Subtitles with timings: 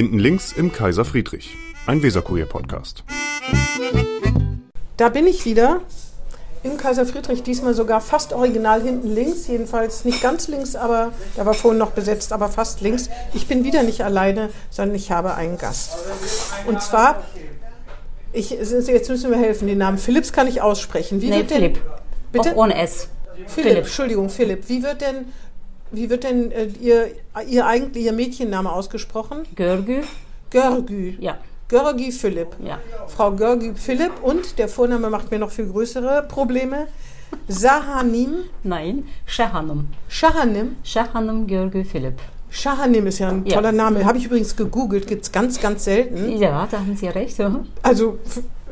[0.00, 3.04] Hinten links im Kaiser Friedrich, ein Weserkurier-Podcast.
[4.96, 5.82] Da bin ich wieder
[6.62, 11.44] im Kaiser Friedrich, diesmal sogar fast original hinten links, jedenfalls nicht ganz links, aber da
[11.44, 13.10] war vorhin noch besetzt, aber fast links.
[13.34, 15.98] Ich bin wieder nicht alleine, sondern ich habe einen Gast.
[16.66, 17.22] Und zwar,
[18.32, 21.20] ich, jetzt müssen wir helfen, den Namen Philipps kann ich aussprechen.
[21.20, 21.78] Wie nee, wird Philipp.
[22.32, 22.52] Bitte?
[22.52, 23.08] Auch ohne S.
[23.34, 24.66] Philipp, Philipp, Entschuldigung, Philipp.
[24.66, 25.26] Wie wird denn,
[25.92, 27.08] wie wird denn äh, ihr,
[27.48, 29.44] ihr eigentlich Ihr Mädchenname ausgesprochen?
[29.56, 30.02] Görgü.
[30.50, 31.16] Görgü.
[31.20, 31.38] Ja.
[31.68, 32.56] Görgi Philipp.
[32.64, 32.78] Ja.
[33.08, 36.88] Frau Görgi Philipp und der Vorname macht mir noch viel größere Probleme.
[37.48, 38.44] Sahanim.
[38.64, 39.88] Nein, Shahanim.
[40.08, 40.76] Shahanim.
[40.82, 42.20] Shahanim Görgi Philipp.
[42.50, 43.54] Shahanim ist ja ein ja.
[43.54, 44.04] toller Name.
[44.04, 46.36] Habe ich übrigens gegoogelt, gibt es ganz, ganz selten.
[46.36, 47.38] Ja, da haben Sie recht.
[47.38, 47.60] Ja.
[47.82, 48.18] Also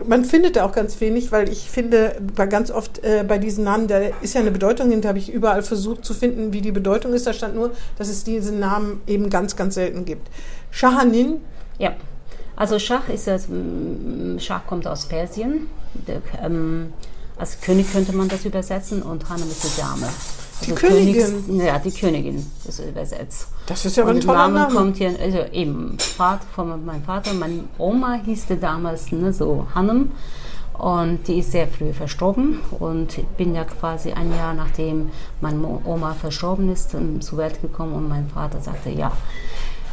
[0.07, 3.88] man findet da auch ganz wenig, weil ich finde, ganz oft äh, bei diesen Namen,
[3.88, 7.12] da ist ja eine Bedeutung hinter, habe ich überall versucht zu finden, wie die Bedeutung
[7.15, 7.27] ist.
[7.27, 10.29] Da stand nur, dass es diesen Namen eben ganz, ganz selten gibt.
[10.71, 11.41] Shahanin.
[11.79, 11.95] Ja.
[12.57, 13.38] Also Schach ist ja,
[14.38, 15.69] Schach kommt aus Persien.
[16.07, 16.93] Der, ähm,
[17.37, 20.09] als König könnte man das übersetzen und Hanem ist die Dame.
[20.60, 21.14] Also die Königin?
[21.14, 23.48] Königs, ja, die Königin ist übersetzt.
[23.66, 24.74] Das ist ja und ein toller Name.
[24.74, 30.10] kommt hier, also eben Vater, von meinem Vater, meine Oma hieß damals ne, so Hanem
[30.79, 35.80] und die ist sehr früh verstorben und ich bin ja quasi ein Jahr nachdem meine
[35.84, 39.12] Oma verstorben ist zur Welt gekommen und mein Vater sagte, ja,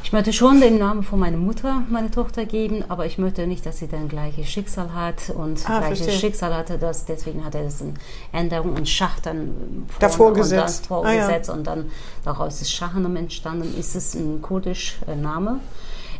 [0.05, 3.65] ich möchte schon den Namen von meiner Mutter, meine Tochter geben, aber ich möchte nicht,
[3.65, 6.19] dass sie dann gleiches Schicksal hat und ah, gleiches verstehe.
[6.19, 6.77] Schicksal hatte.
[6.77, 7.95] Das, deswegen hat er das in
[8.31, 10.81] Änderung und Schach dann davor gesetzt.
[10.81, 11.57] Und, vorgesetzt ah, ja.
[11.57, 11.89] und dann
[12.23, 13.75] daraus ist Shahanam entstanden.
[13.79, 15.59] Ist es ein kurdisch äh, Name?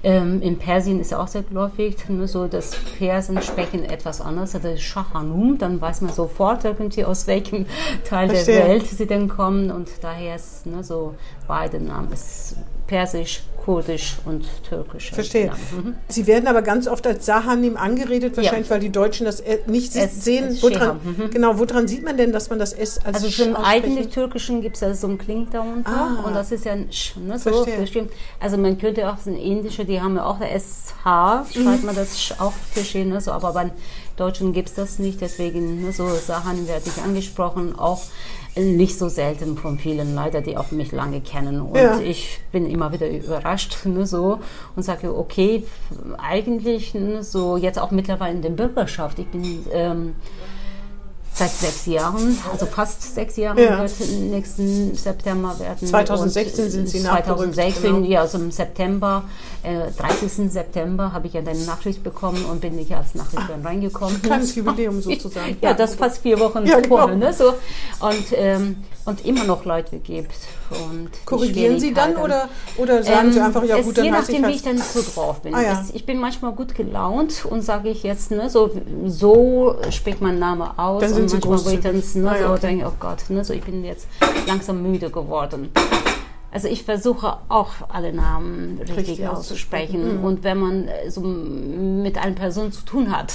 [0.01, 4.53] Ähm, in Persien ist er auch sehr geläufig, ne, so das Persen sprechen etwas anders,
[4.53, 7.65] also Shahanum, dann weiß man sofort irgendwie aus welchem
[8.07, 8.57] Teil Verstehe.
[8.57, 11.15] der Welt sie denn kommen und daher ist ne, so
[11.47, 12.55] beide Namen, ist
[12.87, 15.09] Persisch, Kurdisch und Türkisch.
[15.09, 15.51] Verstehe.
[15.71, 15.95] Mhm.
[16.07, 18.75] Sie werden aber ganz oft als Sahanim angeredet, wahrscheinlich, ja.
[18.75, 20.49] weil die Deutschen das nicht es, sehen.
[20.49, 21.31] Es woran, mhm.
[21.31, 24.75] Genau, woran sieht man denn, dass man das S als Also im eigentlich Türkischen gibt
[24.75, 26.23] es ja so ein Kling darunter ah.
[26.27, 28.07] und das ist ja ein Sch, ne, so, Verstehe.
[28.39, 31.01] Also man könnte auch so ein indische, die haben ja auch der SH,
[31.51, 31.85] schreibt mhm.
[31.87, 33.71] man das auch verstehen, ne, so, aber beim
[34.15, 38.03] Deutschen gibt es das nicht, deswegen ne, so Sachen werde ich angesprochen, auch
[38.55, 41.61] nicht so selten von vielen leider, die auch mich lange kennen.
[41.61, 41.99] Und ja.
[41.99, 44.39] ich bin immer wieder überrascht ne, so
[44.75, 45.63] und sage, okay,
[46.17, 49.19] eigentlich ne, so jetzt auch mittlerweile in der Bürgerschaft.
[49.19, 50.15] Ich bin ähm,
[51.35, 53.79] seit sechs Jahren, also fast sechs Jahre ja.
[53.79, 55.85] wird nächsten September werden.
[55.85, 58.07] 2016 sind Sie 2016, genau.
[58.07, 59.25] ja, also im September,
[59.65, 60.51] äh, 30.
[60.51, 64.21] September habe ich ja eine Nachricht bekommen und bin nicht als Nachrichterin ah, reingekommen.
[64.21, 65.57] Kleines Jubiläum sozusagen.
[65.61, 66.97] ja, das fast vier Wochen ja, genau.
[66.97, 67.15] vorher.
[67.15, 67.49] Ne, so.
[67.99, 70.35] Und, ähm, und immer noch Leute gibt.
[70.69, 74.43] Und Korrigieren Sie dann oder, oder sagen ähm, Sie einfach, ja gut, dann Je nachdem,
[74.43, 75.53] halt wie ich dann so drauf bin.
[75.53, 75.81] Ah, ja.
[75.81, 78.71] es, ich bin manchmal gut gelaunt und sage ich jetzt, ne, so,
[79.05, 81.01] so spricht mein Name aus.
[81.01, 82.67] Dann und manchmal, wo ich dann ne, ah, ja, so okay.
[82.67, 84.07] denke, oh Gott, ne, so, ich bin jetzt
[84.47, 85.71] langsam müde geworden.
[86.55, 90.19] Also ich versuche auch alle Namen richtig, richtig auszusprechen.
[90.19, 90.23] Mhm.
[90.23, 93.33] Und wenn man so mit einer Person zu tun hat,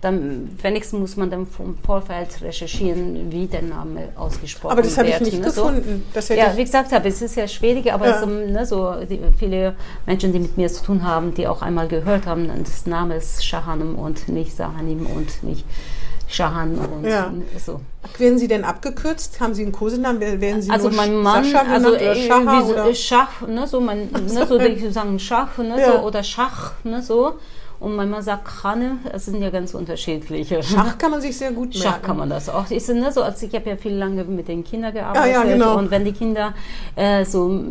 [0.00, 4.78] dann wenigstens muss man dann vom Vorfeld recherchieren, wie der Name ausgesprochen wird.
[4.78, 5.46] Aber das habe ich nicht ne?
[5.46, 6.04] gefunden.
[6.14, 6.32] So.
[6.32, 8.20] ja, wie gesagt habe, es ist ja schwierig, aber ja.
[8.20, 9.74] so, ne, so die, viele
[10.06, 13.44] Menschen, die mit mir zu tun haben, die auch einmal gehört haben, das Name ist
[13.44, 15.64] Shahanim und nicht Sahanim und nicht
[16.30, 17.32] Shahan und ja.
[17.58, 17.80] so.
[18.18, 19.40] Werden Sie denn abgekürzt?
[19.40, 20.20] Haben Sie einen Kosenamen?
[20.20, 22.94] Werden Sie also nur mein Mann, Sascha genannt also oder Schacha, oder?
[22.94, 25.92] Schach, ne, so man, ne, so die sagen Schach, ne, ja.
[25.92, 27.34] so, oder Schach, ne, so.
[27.80, 30.62] Und wenn man sagt Krane, das sind ja ganz unterschiedliche.
[30.62, 31.82] Schach kann man sich sehr gut merken.
[31.82, 32.70] Schach kann man das auch.
[32.70, 35.36] Ich, ne, so, also ich habe ja viel lange mit den Kindern gearbeitet.
[35.36, 35.78] Ah, ja, genau.
[35.78, 36.52] Und wenn die Kinder
[36.94, 37.64] äh, so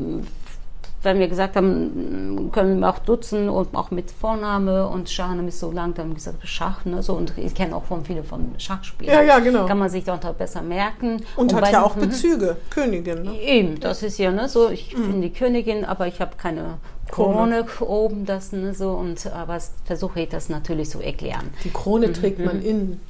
[1.02, 5.60] wenn wir gesagt haben, können wir auch dutzen und auch mit Vorname und Schahnem ist
[5.60, 8.24] so lang, dann haben wir gesagt Schach, ne, so und ich kenne auch von viele
[8.24, 9.14] von Schachspielen.
[9.14, 9.66] Ja, ja, genau.
[9.66, 11.24] Kann man sich doch besser merken.
[11.36, 12.02] Und, und hat ja auch mhm.
[12.02, 13.24] Bezüge, Königin.
[13.24, 13.40] Ne?
[13.42, 15.12] Eben, das ist ja, ne, so ich mhm.
[15.12, 16.78] bin die Königin, aber ich habe keine
[17.10, 21.50] Krone oben, das, ne, so und aber versuche ich das natürlich zu erklären.
[21.64, 22.46] Die Krone trägt mhm.
[22.46, 23.02] man innen.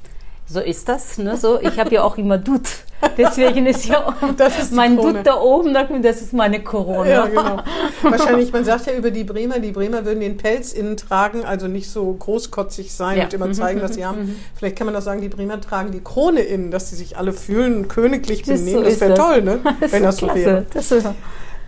[0.51, 1.37] So ist das, ne?
[1.37, 2.63] So, ich habe ja auch immer Dut.
[3.17, 4.13] Deswegen ist ja
[4.59, 7.09] ist mein Dut da oben, das ist meine Corona.
[7.09, 7.63] Ja, genau.
[8.01, 11.67] Wahrscheinlich, man sagt ja über die Bremer, die Bremer würden den Pelz innen tragen, also
[11.67, 13.23] nicht so großkotzig sein ja.
[13.25, 14.21] und immer zeigen, was sie haben.
[14.21, 14.35] Mhm.
[14.55, 17.31] Vielleicht kann man auch sagen, die Bremer tragen die Krone innen, dass sie sich alle
[17.31, 18.83] fühlen, königlich benehmen.
[18.83, 19.59] So das wäre toll, ne?
[19.79, 20.65] Das wenn das so wäre.
[20.73, 20.91] Das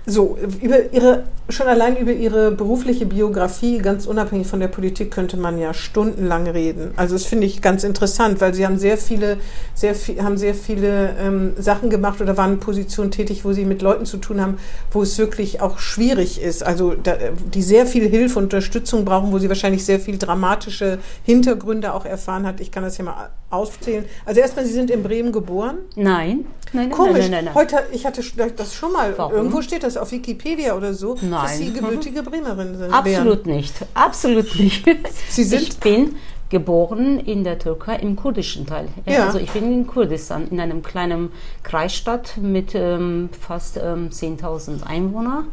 [0.08, 5.38] So, über ihre, schon allein über ihre berufliche Biografie, ganz unabhängig von der Politik, könnte
[5.38, 6.92] man ja stundenlang reden.
[6.96, 9.38] Also das finde ich ganz interessant, weil sie haben sehr viele,
[9.76, 13.64] sehr viel, haben sehr viele ähm, Sachen gemacht oder waren in Positionen tätig, wo sie
[13.64, 14.58] mit Leuten zu tun haben,
[14.92, 16.64] wo es wirklich auch schwierig ist.
[16.64, 17.16] Also da,
[17.54, 22.06] die sehr viel Hilfe und Unterstützung brauchen, wo sie wahrscheinlich sehr viel dramatische Hintergründe auch
[22.06, 22.60] erfahren hat.
[22.60, 24.06] Ich kann das hier mal aufzählen.
[24.26, 25.78] Also erstmal, Sie sind in Bremen geboren?
[25.96, 26.46] Nein.
[26.74, 27.24] Nein, Komisch.
[27.24, 28.24] Nein, nein, nein, Heute, ich hatte
[28.56, 29.14] das schon mal.
[29.18, 29.34] Warum?
[29.34, 31.32] Irgendwo steht das auf Wikipedia oder so, nein.
[31.32, 32.94] dass Sie gebürtige Bremerin sind.
[32.94, 33.56] Absolut wären.
[33.58, 33.74] nicht.
[33.94, 34.86] Absolut nicht.
[35.30, 35.62] Sie sind?
[35.62, 36.16] Ich bin
[36.50, 38.90] geboren in der Türkei im kurdischen Teil.
[39.06, 39.26] Ja.
[39.26, 41.32] Also ich bin in Kurdistan, in einem kleinen
[41.64, 45.48] Kreisstadt mit ähm, fast ähm, 10.000 Einwohnern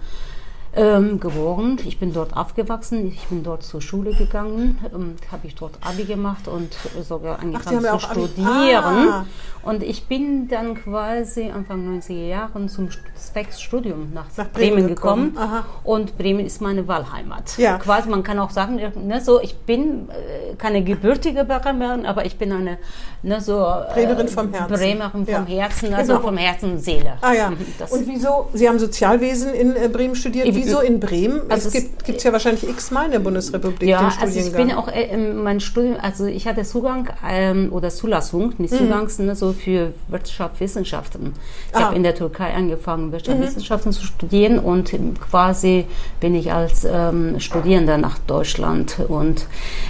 [0.74, 1.78] ähm, geboren.
[1.84, 6.04] Ich bin dort aufgewachsen, ich bin dort zur Schule gegangen, ähm, habe ich dort Abi
[6.04, 9.08] gemacht und sogar angefangen Ach, zu studieren.
[9.08, 9.26] Ah.
[9.68, 15.34] Und ich bin dann quasi Anfang 90er Jahren zum Zwecksstudium nach, nach Bremen, Bremen, gekommen.
[15.34, 15.64] gekommen.
[15.84, 17.58] Und Bremen ist meine Wahlheimat.
[17.58, 17.76] Ja.
[17.76, 22.38] Quasi, man kann auch sagen, ne, so, ich bin äh, keine gebürtige Bremerin, aber ich
[22.38, 22.78] bin eine
[23.22, 24.74] ne, so, äh, Bremerin vom Herzen.
[24.74, 25.44] Bremerin vom ja.
[25.44, 26.24] Herzen, also genau.
[26.24, 27.18] vom Herzen und Seele.
[27.20, 27.52] Ah ja.
[27.78, 31.42] Das und wieso, Sie haben Sozialwesen in äh, Bremen studiert, wieso in Bremen?
[31.50, 34.72] Also es gibt es ja wahrscheinlich x-mal in der Bundesrepublik ja, den also ich bin
[34.72, 38.78] auch, äh, mein Studium, also ich hatte Zugang ähm, oder Zulassung, nicht mhm.
[38.78, 41.34] Zugangs, ne, so für Wirtschaftswissenschaften.
[41.70, 41.86] Ich ah.
[41.86, 43.94] habe in der Türkei angefangen, Wirtschaftswissenschaften mhm.
[43.94, 45.86] zu studieren und quasi
[46.20, 49.46] bin ich als ähm, Studierender nach Deutschland und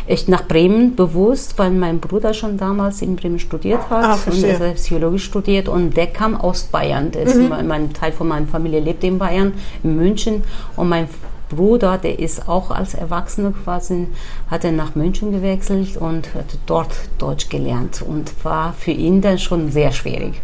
[0.06, 4.42] ich nach Bremen bewusst, weil mein Bruder schon damals in Bremen studiert hat ah, und
[4.42, 7.10] er hat Psychologie studiert und der kam aus Bayern.
[7.10, 7.52] Der mhm.
[7.52, 10.42] ist, mein Teil von meiner Familie lebt in Bayern, in München
[10.76, 11.08] und mein
[11.48, 14.08] Bruder, der ist auch als Erwachsener quasi,
[14.50, 19.38] hat er nach München gewechselt und hat dort Deutsch gelernt und war für ihn dann
[19.38, 20.40] schon sehr schwierig.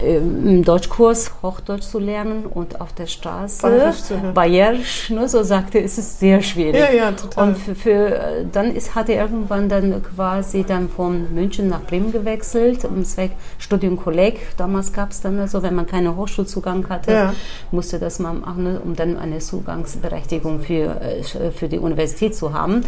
[0.00, 3.92] Ähm, im Deutschkurs Hochdeutsch zu lernen und auf der Straße
[4.34, 6.80] Bayerisch, ne, so sagte, ist es sehr schwierig.
[6.80, 7.48] Ja, ja, total.
[7.48, 12.10] Und für, für, dann ist, hat er irgendwann dann quasi dann von München nach Bremen
[12.10, 14.56] gewechselt, um Zweck Studium Kolleg.
[14.56, 17.34] Damals gab es dann also, wenn man keinen Hochschulzugang hatte, ja.
[17.70, 22.84] musste das man machen, um dann eine Zugangsberechtigung für, äh, für die Universität zu haben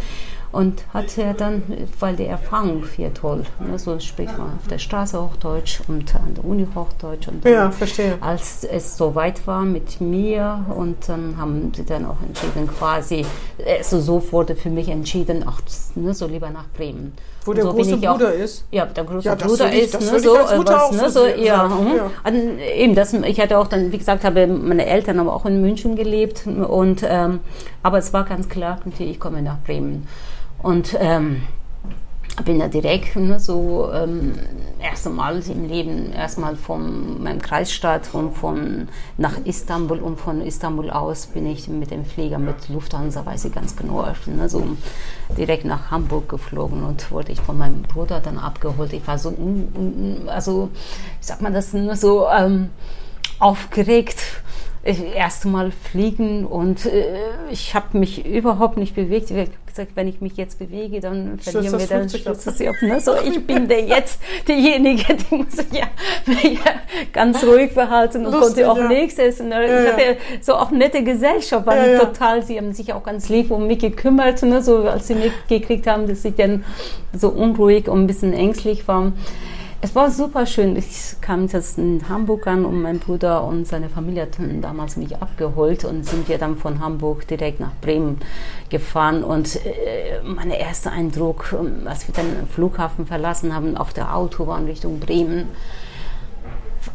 [0.55, 1.63] und hat er dann,
[1.99, 6.33] weil die Erfahrung hier toll, ne, so spricht man auf der Straße Hochdeutsch und an
[6.33, 8.17] der Uni Hochdeutsch und ja, verstehe.
[8.21, 13.25] als es so weit war mit mir und dann haben sie dann auch entschieden quasi,
[13.67, 15.59] also so wurde für mich entschieden, ach,
[15.95, 17.11] ne, so lieber nach Bremen.
[17.43, 18.63] Wo der so große Bruder auch, ist?
[18.71, 22.11] Ja, der große ja, Bruder ich, ist, ne, so, was, ne, so, ja, ja.
[22.23, 25.61] Und eben, das, ich hatte auch dann, wie gesagt, habe meine Eltern aber auch in
[25.61, 27.41] München gelebt und, ähm,
[27.83, 30.07] aber es war ganz klar, ich komme nach Bremen.
[30.65, 31.43] Und ähm,
[32.43, 34.33] bin da direkt ne, so ähm,
[34.81, 38.87] erst einmal im Leben erstmal von meinem Kreisstadt und von
[39.19, 43.53] nach Istanbul und von Istanbul aus bin ich mit dem Flieger mit Lufthansa, weiß ich
[43.53, 44.75] ganz genau, ne, so
[45.37, 48.91] direkt nach Hamburg geflogen und wurde ich von meinem Bruder dann abgeholt.
[48.93, 49.35] Ich war so,
[50.25, 50.71] also
[51.19, 52.71] wie sagt man das, nur so ähm,
[53.37, 54.17] aufgeregt
[54.85, 57.17] erste Mal fliegen und äh,
[57.49, 59.31] ich habe mich überhaupt nicht bewegt.
[59.31, 62.75] Ich habe gesagt, wenn ich mich jetzt bewege, dann verlieren wir dann Schutz ab.
[62.81, 62.99] Ne?
[63.01, 65.87] So, ich bin der jetzt diejenige, die muss sich ja,
[66.27, 66.71] ja
[67.11, 68.87] ganz ruhig verhalten und Lustig, konnte auch ja.
[68.87, 69.49] nichts essen.
[69.49, 69.67] Ne?
[69.67, 73.49] Ja, ich hatte so auch nette Gesellschaft, waren total, sie haben sich auch ganz lieb
[73.49, 74.61] um mich gekümmert, ne?
[74.61, 76.63] so als sie mitgekriegt haben, dass ich dann
[77.11, 79.13] so unruhig und ein bisschen ängstlich war.
[79.85, 80.75] Es war super schön.
[80.75, 85.15] Ich kam jetzt in Hamburg an und mein Bruder und seine Familie hatten damals mich
[85.17, 88.17] abgeholt und sind wir dann von Hamburg direkt nach Bremen
[88.71, 89.23] gefahren.
[89.23, 94.15] Und äh, mein erster Eindruck, ähm, als wir dann den Flughafen verlassen haben, auf der
[94.15, 95.49] Autobahn Richtung Bremen,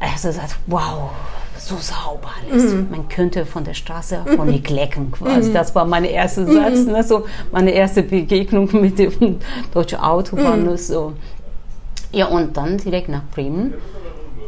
[0.00, 1.10] also gesagt, wow,
[1.58, 2.72] so sauber alles.
[2.72, 2.88] Mhm.
[2.90, 5.50] Man könnte von der Straße Honig lecken quasi.
[5.50, 5.54] Mhm.
[5.54, 6.92] Das war mein erster Satz, mhm.
[6.92, 9.38] ne, so meine erste Begegnung mit dem
[9.72, 10.64] deutschen Autobahn.
[10.64, 10.76] Mhm.
[10.76, 11.12] So.
[12.12, 13.74] Ja, und dann direkt nach Bremen.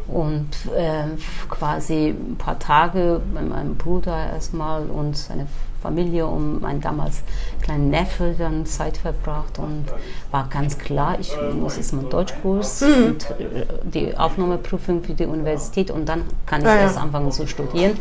[0.08, 1.04] Und äh,
[1.48, 5.46] quasi ein paar Tage mit meinem Bruder erstmal und seine
[5.82, 7.22] Familie und mein damals
[7.60, 9.86] kleinen Neffe dann Zeit verbracht und
[10.30, 13.04] war ganz klar, ich muss jetzt meinen Deutschkurs mhm.
[13.04, 17.46] und äh, die Aufnahmeprüfung für die Universität und dann kann ich ja, erst anfangen zu
[17.46, 17.98] studieren.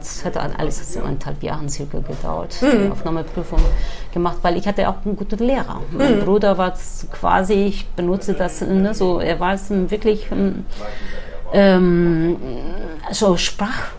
[0.00, 2.84] Es hat alles so eineinhalb Jahre circa gedauert, mhm.
[2.84, 3.60] die Aufnahmeprüfung
[4.12, 5.80] gemacht, weil ich hatte auch einen guten Lehrer.
[5.90, 6.24] Mein mhm.
[6.24, 6.74] Bruder war
[7.12, 10.26] quasi, ich benutze das, ne, so, er war wirklich
[11.52, 12.36] ähm,
[13.10, 13.92] so Sprach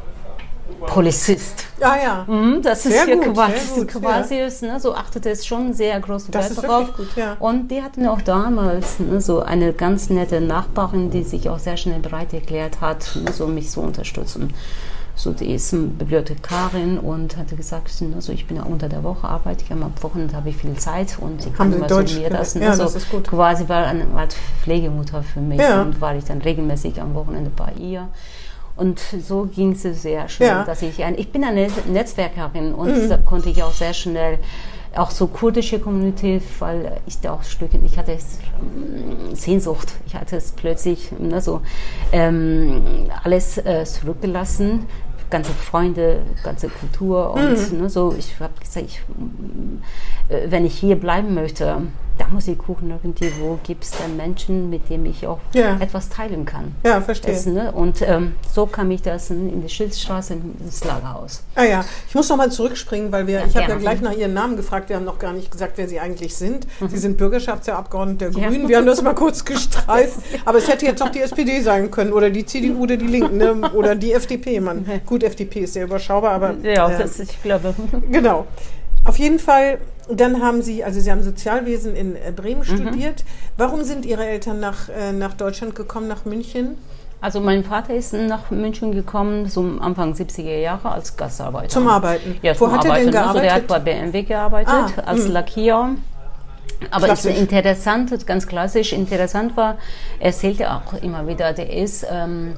[0.85, 1.62] Polizist.
[1.81, 2.25] Ah ja.
[2.27, 4.47] Mhm, das sehr ist hier gut, quasi, gut, quasi ja.
[4.61, 6.95] ne, so achtete es schon sehr groß Wert darauf.
[6.95, 7.35] Gut, ja.
[7.39, 11.77] Und die hatten auch damals ne, so eine ganz nette Nachbarin, die sich auch sehr
[11.77, 14.53] schnell bereit erklärt hat, ne, so mich zu unterstützen.
[15.15, 19.63] so die ist Bibliothekarin und hatte gesagt, also ich bin ja unter der Woche arbeite
[19.63, 22.69] ich, am Wochenende habe ich viel Zeit und sie kann Deutsch so mir das, ja,
[22.69, 23.27] also das ist gut.
[23.27, 27.73] quasi war eine Art Pflegemutter für mich und war ich dann regelmäßig am Wochenende bei
[27.73, 28.07] ihr.
[28.75, 30.63] Und so ging es sehr schnell, Ja.
[30.63, 34.39] dass ich ein, ich bin eine Netzwerkerin und da konnte ich auch sehr schnell
[34.95, 40.15] auch so kurdische Community, weil ich da auch Stücke, ich hatte es, ähm, Sehnsucht, ich
[40.15, 41.61] hatte es plötzlich ne, so
[42.11, 44.85] ähm, alles äh, zurückgelassen,
[45.31, 48.13] ganze Freunde, ganze Kultur und ne, so.
[48.17, 49.01] Ich habe gesagt, ich,
[50.29, 51.81] äh, wenn ich hier bleiben möchte,
[52.17, 55.77] da muss ich gucken irgendwie, wo gibt es denn Menschen, mit denen ich auch Ja.
[55.79, 56.75] etwas teilen kann.
[56.85, 57.33] Ja, verstehe.
[57.33, 57.71] Das, ne?
[57.71, 61.43] Und ähm, so kam ich das in, die Schildstraße ins Lagerhaus.
[61.55, 64.33] Ah ja, ich muss noch mal zurückspringen, weil wir, ich habe ja gleich nach Ihren
[64.33, 66.67] Namen gefragt, wir haben noch gar nicht gesagt, wer Sie eigentlich sind.
[66.87, 68.49] Sie sind Bürgerschaftsabgeordnete der Ja.
[68.49, 71.89] Grünen, wir haben das mal kurz gestreift, aber es hätte jetzt auch die SPD sein
[71.91, 73.71] können oder die CDU oder die Linken ne?
[73.73, 74.59] oder die FDP.
[74.59, 74.85] Man.
[75.05, 77.73] Gut, FDP ist sehr überschaubar, aber Ja, äh, das, ich glaube.
[78.11, 78.45] genau.
[79.05, 79.79] Auf jeden Fall,
[80.09, 82.65] dann haben Sie, also Sie haben Sozialwesen in äh, Bremen Mhm.
[82.65, 83.23] studiert.
[83.57, 86.77] Warum sind Ihre Eltern nach, äh, nach Deutschland gekommen, nach München?
[87.21, 91.69] Also mein Vater ist nach München gekommen, so Anfang 70er Jahre als Gastarbeiter.
[91.69, 92.35] Zum Arbeiten.
[92.41, 93.11] Ja, Wo zum hat er Arbeiten.
[93.11, 93.67] denn Also der hat gearbeitet?
[93.67, 95.31] bei BMW gearbeitet, Ah, als mh.
[95.31, 95.89] Lackierer.
[96.91, 97.37] Aber ist Klassisch.
[97.37, 99.77] interessant, ganz klassisch interessant war,
[100.19, 102.55] er erzählte auch immer wieder, der ist ähm,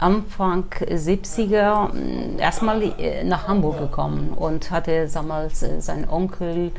[0.00, 6.72] Anfang 70er mh, erstmal äh, nach Hamburg gekommen und hatte damals äh, sein Onkel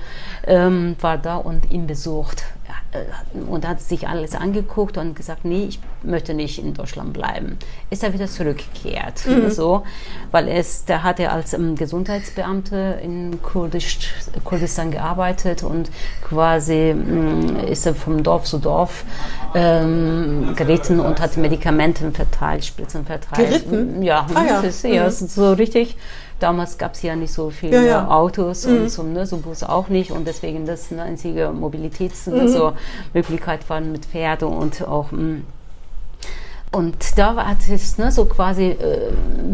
[0.48, 2.44] ähm, war da und ihn besucht
[3.50, 7.58] und hat sich alles angeguckt und gesagt, nee, ich möchte nicht in Deutschland bleiben.
[7.90, 9.84] Ist er wieder zurückgekehrt, so,
[10.32, 14.12] weil es, der hatte als ähm, Gesundheitsbeamte in Kurdisch,
[14.44, 15.90] Kurdistan gearbeitet und
[16.28, 19.06] quasi mh, ist er vom Dorf zu Dorf
[19.56, 23.50] ähm, geritten und hat Medikamente verteilt, Spritzen verteilt.
[23.50, 24.04] Geritten?
[24.04, 24.62] Ja, Ah, ja.
[24.62, 25.12] das ist ja Mhm.
[25.28, 25.98] so richtig.
[26.42, 28.08] Damals gab es ja nicht so viele Ja, ja.
[28.10, 32.34] Autos und so, ne, so Bus auch nicht und deswegen das eine einzige Mobilitäts Mhm.
[32.34, 32.74] ne, so
[33.14, 35.42] Möglichkeit war mit Pferde und auch mh,
[36.74, 39.12] und da war es ne, so quasi äh,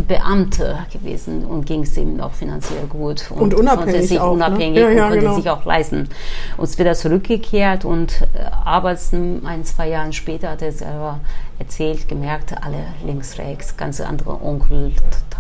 [0.08, 3.32] Beamte gewesen und ging es ihm auch finanziell gut.
[3.32, 4.46] Und unabhängig konnte sich auch, ne?
[4.46, 5.36] unabhängig Ja, ja, und konnte genau.
[5.36, 6.10] sich auch leisten.
[6.58, 11.20] Und ist wieder zurückgekehrt und äh, aber es, ein, zwei Jahre später hat er selber
[11.58, 14.91] erzählt, gemerkt, alle links, rechts, ganz andere Onkel,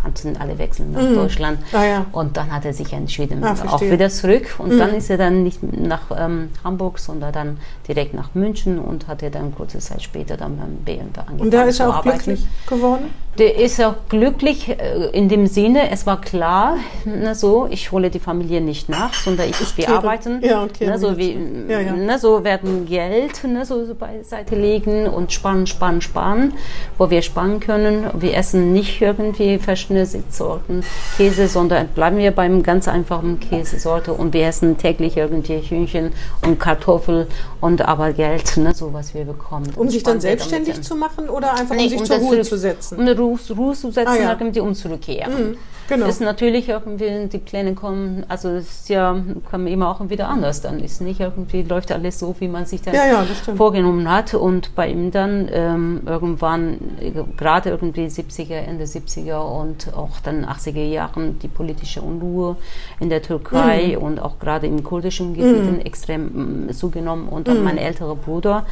[0.01, 1.59] Tanten, alle wechseln nach Deutschland.
[1.73, 2.05] Ah, ja.
[2.11, 4.55] Und dann hat er sich entschieden, Ah, auch wieder zurück.
[4.57, 9.07] Und dann ist er dann nicht nach ähm, Hamburg, sondern dann direkt nach München und
[9.07, 11.95] hat er dann kurze Zeit später dann beim BMW angefangen Und da ist er auch
[11.95, 12.17] arbeiten.
[12.23, 13.05] glücklich geworden?
[13.37, 18.09] Der ist auch glücklich äh, in dem Sinne, es war klar, ne, so, ich hole
[18.09, 20.41] die Familie nicht nach, sondern ich, wir kehre- arbeiten.
[20.43, 21.37] ja, kehre ne, so, wie.
[21.69, 21.91] Ja, ja.
[21.93, 26.53] Ne, so werden Geld ne, so, so beiseite legen und sparen, sparen, sparen,
[26.97, 28.07] wo wir sparen können.
[28.17, 29.77] Wir essen nicht irgendwie verschiedene
[30.29, 30.83] Sorten
[31.17, 36.11] Käse, sondern bleiben wir beim ganz einfachen Käsesorte und wir essen täglich irgendwie Hühnchen
[36.45, 37.27] und Kartoffel
[37.61, 39.71] und aber Geld, ne, so was wir bekommen.
[39.75, 40.83] Um sich dann selbstständig dann.
[40.83, 42.95] zu machen oder einfach um Nee, sich um zur Ruhe zu setzen?
[42.97, 44.31] Um eine Ruhe, Ruhe zu setzen, Ah, ja.
[44.39, 45.57] irgendwie um zurückkehren.
[45.87, 46.05] Genau.
[46.07, 49.15] Ist natürlich irgendwie, die Pläne kommen, also es ist ja,
[49.49, 50.61] kommen immer auch wieder anders.
[50.61, 53.25] Dann ist nicht irgendwie, läuft alles so, wie man sich dann Ja, ja,
[53.55, 54.33] vorgenommen hat.
[54.33, 60.45] Und bei ihm dann ähm, irgendwann, äh, gerade irgendwie 70er, Ende 70er und auch dann
[60.45, 62.55] 80er Jahren die politische Unruhe
[62.99, 64.03] in der Türkei Mhm.
[64.03, 67.27] und auch gerade im kurdischen Gebieten extrem mm, zugenommen.
[67.29, 67.63] Und Mhm.
[67.63, 68.65] mein älterer Bruder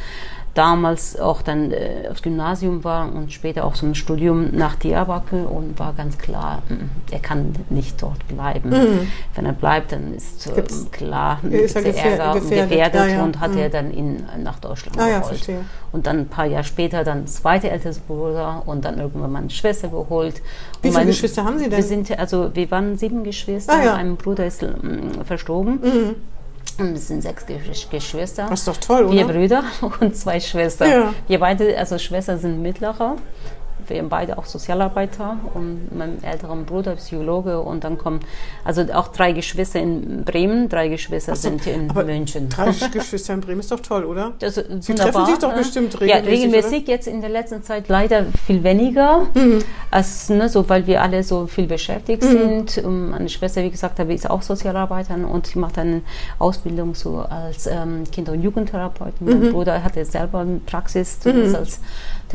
[0.56, 5.78] damals auch dann äh, aufs Gymnasium war und später auch zum Studium nach Diyarbakir und
[5.78, 8.72] war ganz klar, mm, er kann nicht dort bleiben.
[9.34, 10.90] Wenn er bleibt, dann ist äh, Mhm.
[10.90, 12.70] Klar, ist er Ärger gefährdet.
[12.70, 13.24] gefährdet Ja, ja.
[13.24, 13.58] und hat Mhm.
[13.58, 15.26] er dann ihn nach Deutschland Ah, ja, geholt.
[15.34, 15.60] verstehe.
[15.92, 19.88] Und dann ein paar Jahre später dann zweite älteste Bruder und dann irgendwann meine Schwester
[19.88, 20.42] geholt.
[20.82, 21.76] Wie viele Geschwister haben Sie denn?
[21.78, 23.74] Wir sind also wir waren sieben Geschwister.
[23.74, 23.94] Ah, ja.
[23.94, 25.78] Ein Bruder ist mm, verstorben.
[25.78, 26.16] Und
[26.78, 28.46] es sind sechs Gesch- Geschwister.
[28.50, 29.34] Das ist doch toll, Vier oder?
[29.34, 29.64] Brüder
[30.00, 30.90] und zwei Schwestern.
[30.90, 31.14] Ja.
[31.28, 33.16] Wir beide, also Schwestern sind mittlerer.
[33.88, 38.20] Wir haben beide auch Sozialarbeiter und mein älterer Bruder Psychologe und dann kommen
[38.64, 42.48] also auch drei Geschwister in Bremen, drei Geschwister so, sind in München.
[42.48, 44.32] Drei Geschwister in Bremen ist doch toll, oder?
[44.38, 45.58] Das Sie wunderbar, treffen sich doch ne?
[45.58, 46.88] bestimmt Ja, regelmäßig, regelmäßig.
[46.88, 49.62] Jetzt in der letzten Zeit leider viel weniger, Mhm.
[49.90, 52.28] als, ne, so, weil wir alle so viel beschäftigt Mhm.
[52.66, 52.84] sind.
[52.84, 56.02] Um, meine Schwester, wie gesagt habe, ist auch Sozialarbeiterin und sie macht eine
[56.38, 59.26] Ausbildung so als ähm, Kinder- und Jugendtherapeutin.
[59.26, 59.40] Mhm.
[59.42, 61.80] Mein Bruder hatte selber eine Praxis zumindest als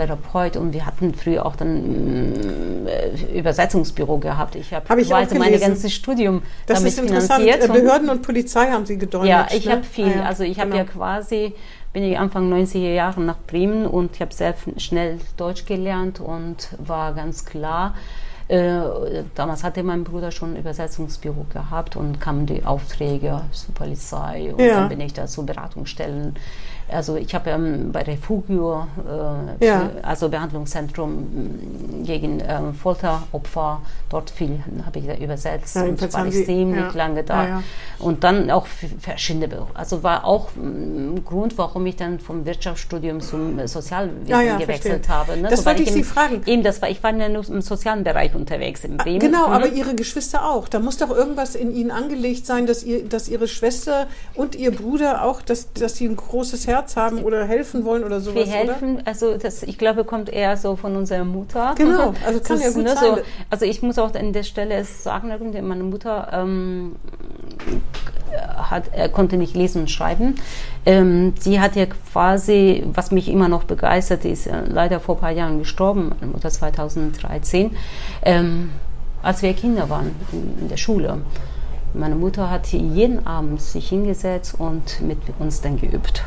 [0.02, 4.56] Therapeut und wir hatten früher auch dann äh, Übersetzungsbüro gehabt.
[4.56, 7.44] Ich habe Hab ich quasi mein ganzes Studium Das damit ist interessant.
[7.44, 7.72] finanziert.
[7.74, 9.52] Behörden und Polizei haben Sie gedolmetscht.
[9.52, 9.72] Ja, ich ne?
[9.74, 10.06] habe viel.
[10.06, 10.84] Ah, ja, Also ich habe genau.
[10.84, 11.54] ja quasi,
[11.94, 16.70] bin ich Anfang 90er Jahre nach Bremen und ich habe sehr schnell Deutsch gelernt und
[16.78, 17.94] war ganz klar,
[18.52, 24.54] Äh, damals hatte mein Bruder schon ein Übersetzungsbüro gehabt und kamen die Aufträge zur Polizei
[24.54, 24.82] und ja.
[24.82, 26.36] dann bin ich da zu Beratungsstellen
[26.92, 28.88] also ich habe ähm, bei Refugio,
[29.60, 29.90] äh, ja.
[30.02, 36.26] also Behandlungszentrum mm, gegen ähm, Folteropfer, dort viel habe ich da übersetzt ja, und war
[36.28, 36.92] ich ziemlich ja.
[36.94, 37.64] lange da.
[38.00, 38.68] Und dann auch
[39.00, 39.72] verschiedene Berufe.
[39.76, 45.16] Also war auch ein mm, Grund, warum ich dann vom Wirtschaftsstudium zum Sozialwesen gewechselt verstehe.
[45.16, 45.38] habe.
[45.38, 45.50] Ne?
[45.50, 46.42] Das so, wollte ich, ich Sie fragen.
[46.46, 49.20] Eben, das war, ich war ja nur im sozialen Bereich unterwegs in Bremen.
[49.20, 49.54] Genau, mhm.
[49.54, 50.68] aber Ihre Geschwister auch.
[50.68, 54.72] Da muss doch irgendwas in Ihnen angelegt sein, dass, ihr, dass Ihre Schwester und Ihr
[54.72, 58.48] Bruder auch, dass, dass Sie ein großes Herz Herz haben oder helfen wollen oder sowas.
[58.48, 59.08] Wir helfen, oder?
[59.08, 61.76] also das, ich glaube, kommt eher so von unserer Mutter.
[61.78, 63.16] Genau, also kann das, ja gut ne, sein.
[63.16, 65.30] So, also ich muss auch an der Stelle sagen,
[65.68, 66.96] meine Mutter ähm,
[68.58, 70.36] hat, er konnte nicht lesen und schreiben.
[70.86, 75.22] Ähm, sie hat ja quasi, was mich immer noch begeistert, ist äh, leider vor ein
[75.22, 77.72] paar Jahren gestorben, meine Mutter 2013,
[78.24, 78.72] ähm,
[79.22, 81.22] als wir Kinder waren in, in der Schule.
[81.94, 86.24] Meine Mutter hat jeden Abend sich hingesetzt und mit uns dann geübt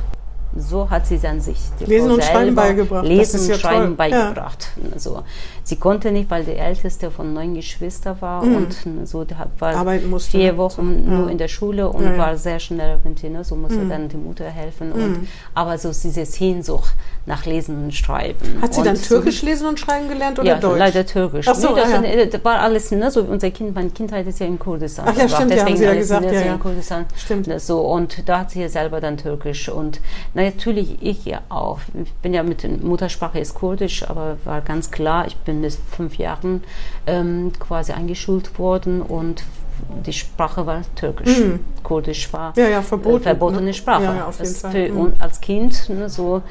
[0.57, 3.07] so hat sie dann sich Lesen und Schreiben beigebracht.
[3.07, 3.95] Lesen und Schreiben toll.
[3.97, 4.69] beigebracht.
[4.77, 4.99] Ja.
[4.99, 5.23] So.
[5.65, 8.57] Sie konnte nicht, weil die älteste von neun Geschwistern war mhm.
[8.57, 9.25] und so
[9.59, 11.19] war vier Wochen ja.
[11.19, 13.45] nur in der Schule und ja, war sehr schnell Rentine.
[13.45, 13.89] So musste mhm.
[13.89, 14.93] dann die Mutter helfen.
[14.93, 15.29] Und, mhm.
[15.55, 16.93] aber so diese Sehnsucht
[17.27, 18.61] nach Lesen und Schreiben.
[18.61, 20.79] Hat sie und dann Türkisch so, lesen und schreiben gelernt oder ja, Deutsch?
[20.79, 21.49] leider Türkisch.
[21.49, 22.27] Ach so, nee, das, ah, ja.
[22.27, 25.07] das, war alles, ne, so unser Kind, meine Kindheit ist ja in Kurdistan.
[25.09, 27.07] Ach ja, stimmt, deswegen haben Sie ja gesagt, ne, ja, in Kurdistan.
[27.17, 27.49] Stimmt.
[27.61, 29.71] So, und da hat sie ja selber dann Türkisch.
[29.71, 30.01] Und
[30.35, 31.81] na, natürlich ich ja auch.
[32.03, 35.77] Ich bin ja mit der Muttersprache ist Kurdisch, aber war ganz klar, ich bin mit
[35.91, 36.63] fünf Jahren
[37.07, 39.45] ähm, quasi eingeschult worden und
[40.07, 41.39] die Sprache war Türkisch.
[41.39, 41.61] Mhm.
[41.83, 43.75] Kurdisch war ja, ja, verboten, verbotene ne?
[43.75, 44.05] Sprache.
[44.05, 44.31] Ja.
[44.31, 45.13] Für, mhm.
[45.19, 46.43] als Kind ne, so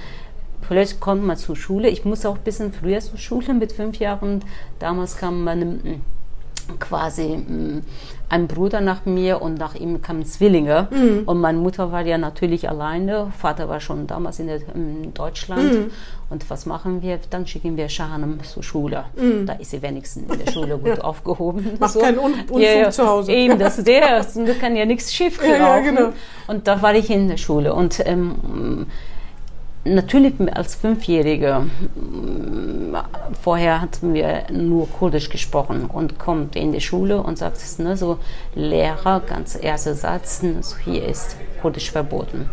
[0.68, 1.90] Vielleicht kommt man zur Schule.
[1.90, 4.44] Ich muss auch ein bisschen früher zur Schule mit fünf Jahren.
[4.80, 6.02] Damals kam meine hm,
[6.80, 7.82] quasi hm,
[8.30, 10.88] ein Bruder nach mir und nach ihm kamen Zwillinge.
[10.92, 11.24] Mhm.
[11.26, 13.32] Und meine Mutter war ja natürlich alleine.
[13.38, 15.74] Vater war schon damals in, der, in Deutschland.
[15.74, 15.92] Mhm.
[16.34, 17.20] Und was machen wir?
[17.30, 19.06] Dann schicken wir Shahanam zur Schule.
[19.16, 19.46] Mhm.
[19.46, 21.04] Da ist sie wenigstens in der Schule gut ja.
[21.04, 21.78] aufgehoben.
[21.80, 22.00] Macht so.
[22.00, 23.32] keinen Unfug ja, zu Hause.
[23.32, 24.25] Eben, das ist der.
[24.34, 26.12] Da kann ja nichts schief Ja, ja, genau.
[26.48, 27.75] Und da war ich in der Schule.
[27.75, 28.88] Und ähm,
[29.86, 31.67] Natürlich als Fünfjährige,
[33.41, 38.17] vorher hatten wir nur Kurdisch gesprochen und kommt in die Schule und sagt, ne, so
[38.56, 42.50] Lehrer, ganz erster Satz, so hier ist Kurdisch verboten.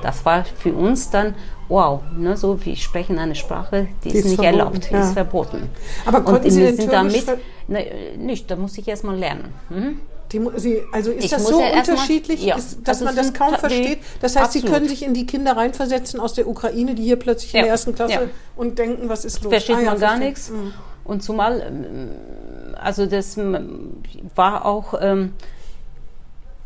[0.00, 1.34] Das war für uns dann,
[1.70, 5.02] wow, ne, so wir sprechen eine Sprache, die, die ist, ist, nicht verboten, erlaubt, ja.
[5.02, 5.70] ist verboten.
[6.04, 7.26] Aber konnten und Sie den sind damit,
[7.68, 7.86] ne,
[8.18, 9.54] nicht, da muss ich erstmal lernen.
[9.70, 10.00] Mhm.
[10.32, 12.56] Die, Sie, also ist ich das so ja unterschiedlich, ja.
[12.56, 14.00] ist, dass also man das kaum versteht?
[14.20, 14.66] Das heißt, absolut.
[14.66, 17.60] Sie können sich in die Kinder reinversetzen aus der Ukraine, die hier plötzlich ja.
[17.60, 19.52] in der ersten Klasse und denken, was ist los?
[19.52, 20.50] Versteht ah, man gar nichts.
[20.50, 20.72] Mhm.
[21.04, 22.10] Und zumal, ähm,
[22.80, 23.36] also das
[24.34, 25.34] war auch, ähm,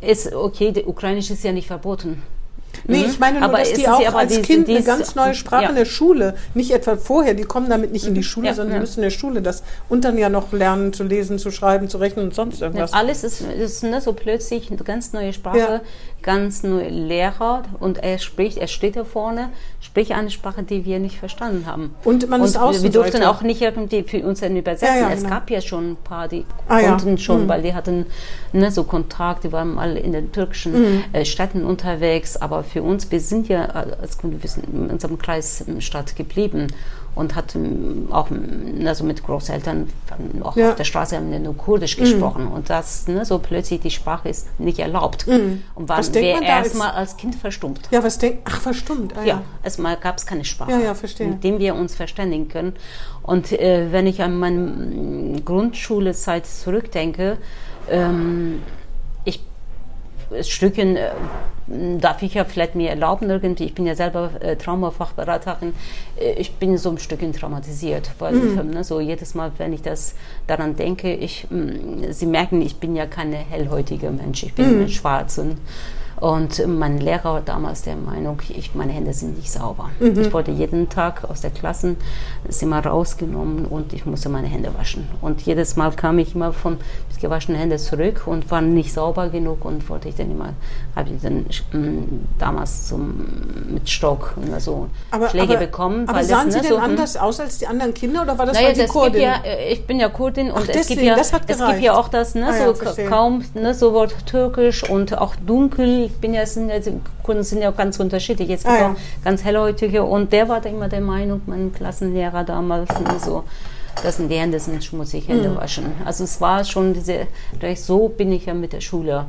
[0.01, 2.23] ist okay, der Ukrainisch ist ja nicht verboten.
[2.87, 3.05] Nee, mhm.
[3.07, 5.69] ich meine nur, aber dass die auch als Kind eine ganz neue Sprache ja.
[5.71, 8.25] in der Schule, nicht etwa vorher, die kommen damit nicht in die mhm.
[8.25, 8.81] Schule, ja, sondern ja.
[8.81, 11.99] müssen in der Schule das und dann ja noch lernen zu lesen, zu schreiben, zu
[11.99, 12.93] rechnen und sonst irgendwas.
[12.93, 15.83] alles ist, ist ne, so plötzlich eine ganz neue Sprache,
[16.25, 20.99] ganz neue Lehrer und er spricht, er steht da vorne, spricht eine Sprache, die wir
[20.99, 21.95] nicht verstanden haben.
[22.03, 25.07] Und man und ist Wir durften auch nicht irgendwie für uns dann übersetzen.
[25.13, 25.35] es genau.
[25.35, 27.49] gab ja schon ein paar, die ah, konnten schon, mhm.
[27.49, 28.07] weil die hatten
[28.53, 31.05] ne, so Kontakt, die waren mal in den türkischen mhm.
[31.13, 34.91] äh, Städten unterwegs, aber für uns, wir sind ja äh, als Kunde, wir sind in
[34.91, 36.69] unserem Kreis Stadt geblieben
[37.15, 37.57] und hat
[38.11, 38.29] auch
[38.85, 39.89] also mit Großeltern
[40.43, 40.71] auch ja.
[40.71, 42.03] auf der Straße nur Kurdisch mhm.
[42.03, 45.63] gesprochen und das ne, so plötzlich die Sprache ist nicht erlaubt mhm.
[45.75, 47.81] und waren wir erstmal als Kind verstummt.
[47.91, 48.43] Ja, was denkt?
[48.45, 49.17] Ach, verstummt.
[49.17, 49.27] Ah, ja.
[49.27, 51.29] ja, erstmal gab es keine Sprache, ja, ja, verstehe.
[51.29, 52.75] mit dem wir uns verständigen können.
[53.23, 57.39] Und äh, wenn ich an meine Grundschulezeit zurückdenke,
[57.89, 58.63] ähm,
[60.43, 61.11] Stückchen äh,
[61.99, 63.65] darf ich ja vielleicht mir erlauben irgendwie.
[63.65, 65.75] Ich bin ja selber äh, Traumafachberaterin.
[66.19, 68.59] Äh, ich bin so ein Stückchen traumatisiert, weil mhm.
[68.59, 70.15] ich, ne, so jedes Mal, wenn ich das
[70.47, 74.43] daran denke, ich, mh, mm, Sie merken, ich bin ja keine hellhäutige Mensch.
[74.43, 74.89] Ich bin mhm.
[74.89, 75.59] schwarz und
[76.21, 79.91] und mein Lehrer war damals der Meinung, ich, meine Hände sind nicht sauber.
[80.01, 80.21] Mhm.
[80.21, 85.09] Ich wurde jeden Tag aus der Klassenzimmer rausgenommen und ich musste meine Hände waschen.
[85.21, 89.29] Und jedes Mal kam ich immer von mit gewaschenen Händen zurück und war nicht sauber
[89.29, 90.51] genug und wollte ich dann immer,
[90.95, 96.09] habe ich dann ähm, damals so mit Stock oder so aber, Schläge aber, bekommen.
[96.09, 96.85] Aber sahen Sie denn so, hm?
[96.85, 99.23] anders aus als die anderen Kinder oder war das naja, weil die Kurdin?
[99.23, 102.09] Ja, äh, ich bin ja Kurdin und Ach, es, gibt ja, es gibt ja auch
[102.09, 106.35] das, ne, ah, so ja, kaum ne, so Wort türkisch und auch dunkel ich bin
[106.35, 108.49] ja, sind ja, die Kunden sind ja auch ganz unterschiedlich.
[108.49, 108.91] Jetzt gibt ah, ja.
[108.93, 112.91] auch ganz hellhäutige und der war da immer der Meinung, mein Klassenlehrer damals,
[113.25, 113.45] so,
[114.03, 115.57] das sind die Hände sind schmutzig, Hände mhm.
[115.57, 115.87] waschen.
[116.05, 117.27] Also es war schon diese,
[117.77, 119.27] so bin ich ja mit der Schule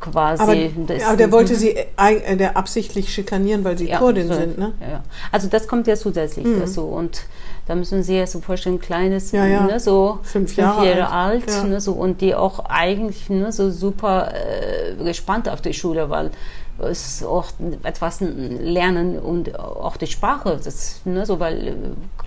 [0.00, 0.42] quasi.
[0.42, 0.52] Aber,
[1.06, 4.72] aber der wollte sie äh, der absichtlich schikanieren, weil sie ja, Kurdin so, sind, ne?
[4.80, 5.02] Ja.
[5.30, 6.60] Also das kommt ja zusätzlich mhm.
[6.60, 7.22] dazu und
[7.66, 9.64] da müssen Sie sich so vorstellen, kleines, ja, ja.
[9.64, 13.70] Ne, so fünf Jahre, Jahre alt, alt ne, so, und die auch eigentlich ne, so
[13.70, 16.30] super äh, gespannt auf die Schule, weil
[16.78, 17.46] es auch
[17.84, 21.72] etwas lernen und auch die Sprache, das, ne, so, weil äh,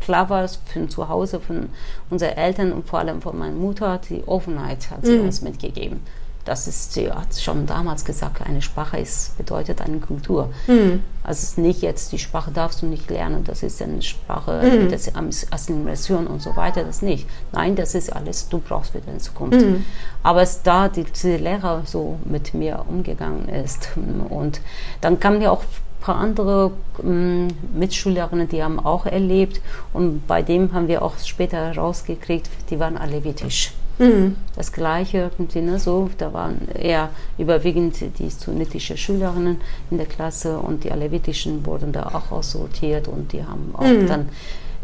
[0.01, 1.69] klar war es von zu Hause, von
[2.09, 5.25] unseren Eltern und vor allem von meiner Mutter, die Offenheit hat sie mhm.
[5.25, 6.01] uns mitgegeben
[6.47, 10.49] das ist, sie hat schon damals gesagt, eine Sprache ist, bedeutet eine Kultur.
[10.67, 11.03] Mhm.
[11.21, 14.61] Also es ist nicht jetzt, die Sprache darfst du nicht lernen, das ist eine Sprache,
[14.63, 14.89] mhm.
[14.89, 17.27] das ist Assimilation und so weiter, das nicht.
[17.51, 19.59] Nein, das ist alles, du brauchst für deine Zukunft.
[19.59, 19.85] Mhm.
[20.23, 23.89] Aber es da die, die Lehrer so mit mir umgegangen ist
[24.29, 24.61] und
[25.01, 26.71] dann kamen ja auch ein paar andere
[27.03, 29.59] ähm, Mitschülerinnen, die haben auch erlebt
[29.91, 33.73] und bei dem haben wir auch später rausgekriegt, die waren alevitisch.
[33.99, 34.35] Mhm.
[34.55, 39.57] Das Gleiche irgendwie, ne, so, da waren eher überwiegend die sunnitische Schülerinnen
[39.89, 44.07] in der Klasse und die alevitischen wurden da auch aussortiert und die haben auch mhm.
[44.07, 44.29] dann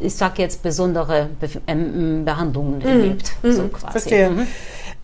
[0.03, 2.85] ich sage jetzt besondere Be ähm, Behandlungen mhm.
[2.85, 3.31] erlebt.
[3.41, 3.91] So quasi.
[3.91, 4.29] Verstehe.
[4.29, 4.47] Mhm.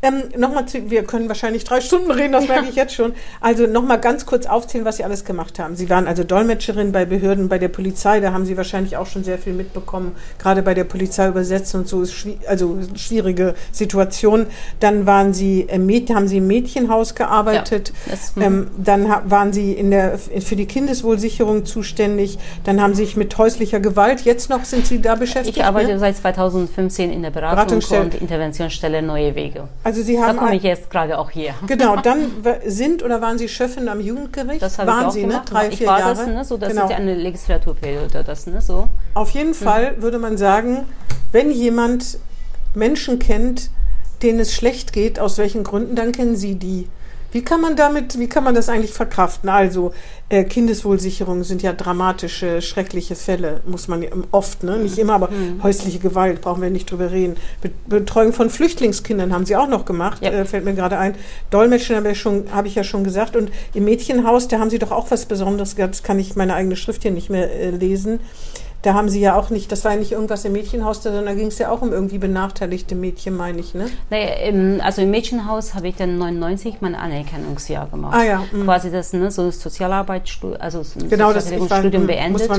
[0.02, 3.14] Ähm, nochmal, wir können wahrscheinlich drei Stunden reden, das merke ich jetzt schon.
[3.42, 5.76] Also nochmal ganz kurz aufzählen, was Sie alles gemacht haben.
[5.76, 9.26] Sie waren also Dolmetscherin bei Behörden, bei der Polizei, da haben Sie wahrscheinlich auch schon
[9.26, 12.06] sehr viel mitbekommen, gerade bei der Polizei übersetzen und so,
[12.48, 14.46] also schwierige Situation.
[14.80, 18.42] Dann waren Sie, äh, haben Sie im Mädchenhaus gearbeitet, ja, das, hm.
[18.42, 23.38] ähm, dann waren Sie in der, für die Kindeswohlsicherung zuständig, dann haben Sie sich mit
[23.38, 25.58] häuslicher Gewalt, jetzt noch sind Sie da beschäftigt?
[25.58, 26.00] Ich arbeite ne?
[26.00, 29.68] seit 2015 in der Beratung und Interventionsstelle Neue Wege.
[29.84, 30.36] Also Sie haben.
[30.36, 31.54] Da komme ich jetzt gerade auch hier.
[31.68, 32.32] Genau, dann
[32.66, 34.62] sind oder waren Sie Chefin am Jugendgericht?
[34.62, 35.28] Das habe ich auch Sie, ne?
[35.28, 35.46] gemacht.
[35.46, 35.52] ne?
[35.52, 36.16] Drei, vier ich war Jahre.
[36.16, 36.44] Das, ne?
[36.44, 36.84] so, das genau.
[36.86, 38.62] ist ja eine Legislaturperiode, das, ne?
[38.62, 38.90] So.
[39.14, 39.54] Auf jeden mhm.
[39.54, 40.86] Fall würde man sagen,
[41.32, 42.20] wenn jemand
[42.74, 43.70] Menschen kennt,
[44.22, 46.88] denen es schlecht geht, aus welchen Gründen, dann kennen Sie die.
[47.32, 49.50] Wie kann man damit, wie kann man das eigentlich verkraften?
[49.50, 49.94] Also
[50.30, 54.78] äh, Kindeswohlsicherung sind ja dramatische, schreckliche Fälle, muss man oft, ne?
[54.78, 55.62] nicht immer, aber mhm.
[55.64, 57.36] häusliche Gewalt brauchen wir nicht drüber reden.
[57.88, 60.32] Betreuung von Flüchtlingskindern haben Sie auch noch gemacht, ja.
[60.32, 61.16] äh, fällt mir gerade ein.
[61.50, 64.92] Dolmetschen habe ich, hab ich ja schon gesagt und im Mädchenhaus, da haben Sie doch
[64.92, 68.20] auch was Besonderes gehabt, das kann ich meine eigene Schrift hier nicht mehr äh, lesen
[68.82, 71.34] da haben sie ja auch nicht, das war ja nicht irgendwas im Mädchenhaus, sondern da
[71.34, 73.90] ging es ja auch um irgendwie benachteiligte Mädchen, meine ich, ne?
[74.48, 78.16] Im, also im Mädchenhaus habe ich dann 99 mein Anerkennungsjahr gemacht.
[78.18, 78.44] Ah ja.
[78.52, 78.64] Mh.
[78.64, 82.50] Quasi das, ne, so das Sozialarbeitsstudium, also ein genau, Sozialpädagogikstudium beendet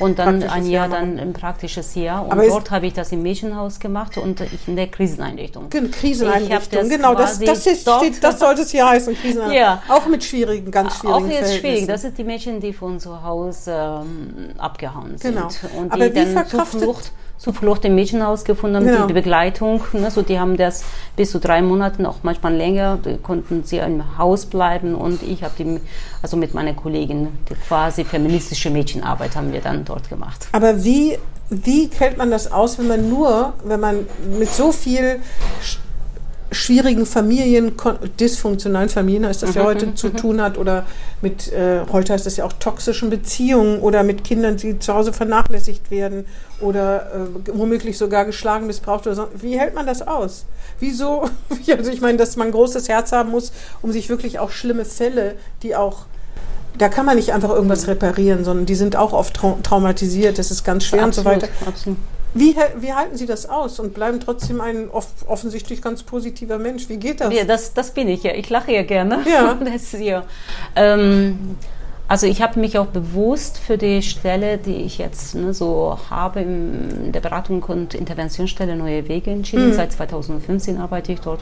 [0.00, 2.24] und dann ein Jahr, Jahr dann ein praktisches Jahr.
[2.24, 5.70] Und Aber dort habe ich das im Mädchenhaus gemacht und ich in der Kriseneinrichtung.
[5.70, 9.62] Kriseneinrichtung, genau, das, das, ist, steht, das sollte es hier heißen, Kriseneinrichtung.
[9.62, 9.82] ja.
[9.88, 13.22] Auch mit schwierigen, ganz schwierigen Auch jetzt schwierig, das sind die Mädchen, die von zu
[13.22, 15.36] Hause ähm, abgehauen sind.
[15.36, 19.06] Genau und Aber die dann Zuflucht, Zuflucht im Mädchenhaus gefunden haben, genau.
[19.06, 19.82] die Begleitung.
[19.92, 20.84] Ne, so die haben das
[21.16, 25.54] bis zu drei Monaten, auch manchmal länger, konnten sie im Haus bleiben und ich habe
[25.58, 25.80] die,
[26.20, 30.48] also mit meiner Kollegin, die quasi feministische Mädchenarbeit haben wir dann dort gemacht.
[30.52, 31.16] Aber wie,
[31.48, 34.06] wie hält man das aus, wenn man nur, wenn man
[34.38, 35.20] mit so viel
[36.50, 37.72] schwierigen Familien,
[38.18, 40.16] dysfunktionalen Familien heißt das ja mhm, heute, mhm, zu mhm.
[40.16, 40.86] tun hat oder
[41.20, 45.12] mit, äh, heute heißt das ja auch toxischen Beziehungen oder mit Kindern, die zu Hause
[45.12, 46.26] vernachlässigt werden
[46.60, 49.28] oder äh, womöglich sogar geschlagen, missbraucht oder so.
[49.34, 50.44] Wie hält man das aus?
[50.80, 51.28] Wieso?
[51.78, 54.84] Also ich meine, dass man ein großes Herz haben muss, um sich wirklich auch schlimme
[54.84, 56.06] Fälle, die auch
[56.78, 60.64] da kann man nicht einfach irgendwas reparieren, sondern die sind auch oft traumatisiert, das ist
[60.64, 61.52] ganz schwer absolut, und so weiter.
[61.66, 61.98] Absolut.
[62.34, 66.88] Wie, wie, halten Sie das aus und bleiben trotzdem ein offensichtlich ganz positiver Mensch?
[66.88, 67.32] Wie geht das?
[67.32, 68.34] Ja, das, das bin ich ja.
[68.34, 69.20] Ich lache ja gerne.
[69.26, 69.54] Ja.
[69.64, 70.24] das, ja.
[70.76, 71.56] Ähm,
[72.08, 76.40] also ich habe mich auch bewusst für die Stelle, die ich jetzt ne, so habe
[76.40, 79.68] in der Beratung und Interventionsstelle Neue Wege entschieden.
[79.68, 79.74] Mhm.
[79.74, 81.40] Seit 2015 arbeite ich dort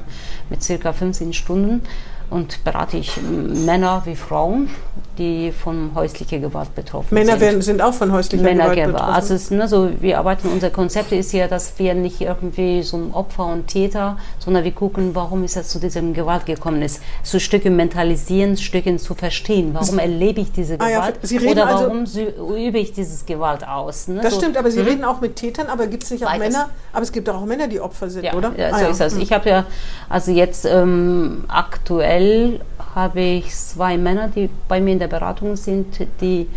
[0.51, 1.83] mit circa 15 Stunden
[2.31, 4.71] und berate ich Männer wie Frauen,
[5.19, 7.41] die von häuslicher Gewalt betroffen Männer sind.
[7.41, 9.15] Männer sind auch von häuslicher Männer Gewalt betroffen.
[9.15, 12.97] Also es, ne, so, wir arbeiten, unser Konzept ist ja, dass wir nicht irgendwie so
[12.97, 17.01] ein Opfer und Täter, sondern wir gucken, warum ist es zu diesem Gewalt gekommen ist.
[17.23, 19.71] So Stücke mentalisieren, Stücke zu verstehen.
[19.73, 21.19] Warum erlebe ich diese Gewalt?
[21.23, 22.21] Ah, ja, oder also warum also,
[22.57, 24.09] übe ich dieses Gewalt aus?
[24.09, 24.21] Ne?
[24.21, 24.87] Das so, stimmt, aber Sie hm?
[24.87, 26.53] reden auch mit Tätern, aber gibt es nicht auch Beides.
[26.53, 26.71] Männer?
[26.93, 28.53] Aber es gibt auch Männer, die Opfer sind, ja, oder?
[28.57, 29.15] Ja, so ah, ist das.
[29.15, 29.23] Hm.
[29.23, 29.67] Ich habe ja,
[30.09, 32.61] also jetzt ähm, aktuell
[32.97, 36.49] habe ich zwei Männer, die bei mir in der Beratung sind, die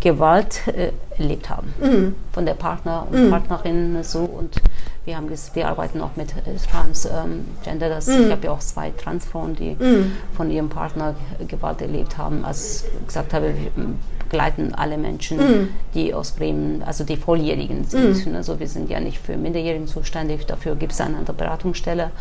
[0.00, 1.74] Gewalt äh, erlebt haben.
[1.80, 2.14] Mhm.
[2.32, 3.30] Von der Partner und mhm.
[3.30, 4.56] Partnerin so und
[5.04, 7.98] wir haben wir arbeiten auch mit äh, Transgender.
[7.98, 8.26] Ähm, mhm.
[8.26, 10.12] Ich habe ja auch zwei Transfrauen, die mhm.
[10.34, 11.14] von ihrem Partner
[11.48, 12.44] Gewalt erlebt haben.
[12.44, 13.52] Als ich gesagt habe,
[14.30, 15.68] begleiten alle Menschen, mhm.
[15.92, 18.26] die aus Bremen, also die Volljährigen sind.
[18.26, 18.36] Mhm.
[18.36, 22.12] Also wir sind ja nicht für Minderjährigen zuständig, dafür gibt es eine andere Beratungsstelle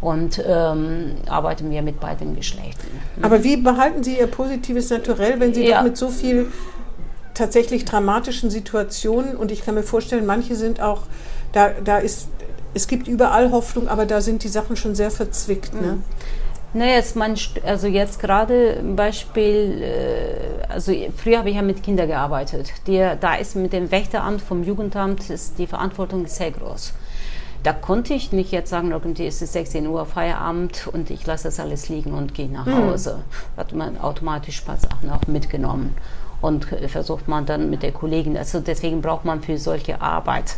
[0.00, 2.90] und ähm, arbeiten wir mit beiden Geschlechtern.
[3.22, 5.78] Aber wie behalten Sie Ihr positives Naturell, wenn Sie ja.
[5.78, 6.48] doch mit so viel
[7.34, 11.02] tatsächlich dramatischen Situationen und ich kann mir vorstellen, manche sind auch,
[11.52, 12.28] da, da ist,
[12.74, 15.72] es gibt überall Hoffnung, aber da sind die Sachen schon sehr verzwickt.
[15.74, 15.92] Ne?
[15.92, 16.02] Mhm.
[16.74, 21.82] Ne, jetzt man, also jetzt gerade ein Beispiel, äh, also früher habe ich ja mit
[21.82, 22.72] Kindern gearbeitet.
[22.86, 26.94] Die, da ist mit dem Wächteramt vom Jugendamt ist die Verantwortung sehr groß.
[27.62, 31.44] Da konnte ich nicht jetzt sagen, irgendwie ist es 16 Uhr Feierabend und ich lasse
[31.44, 32.90] das alles liegen und gehe nach mhm.
[32.90, 33.18] Hause.
[33.18, 33.60] Mhm.
[33.60, 35.94] Hat man automatisch ein paar Sachen auch mitgenommen
[36.40, 40.56] und versucht man dann mit der Kollegin, also deswegen braucht man für solche Arbeit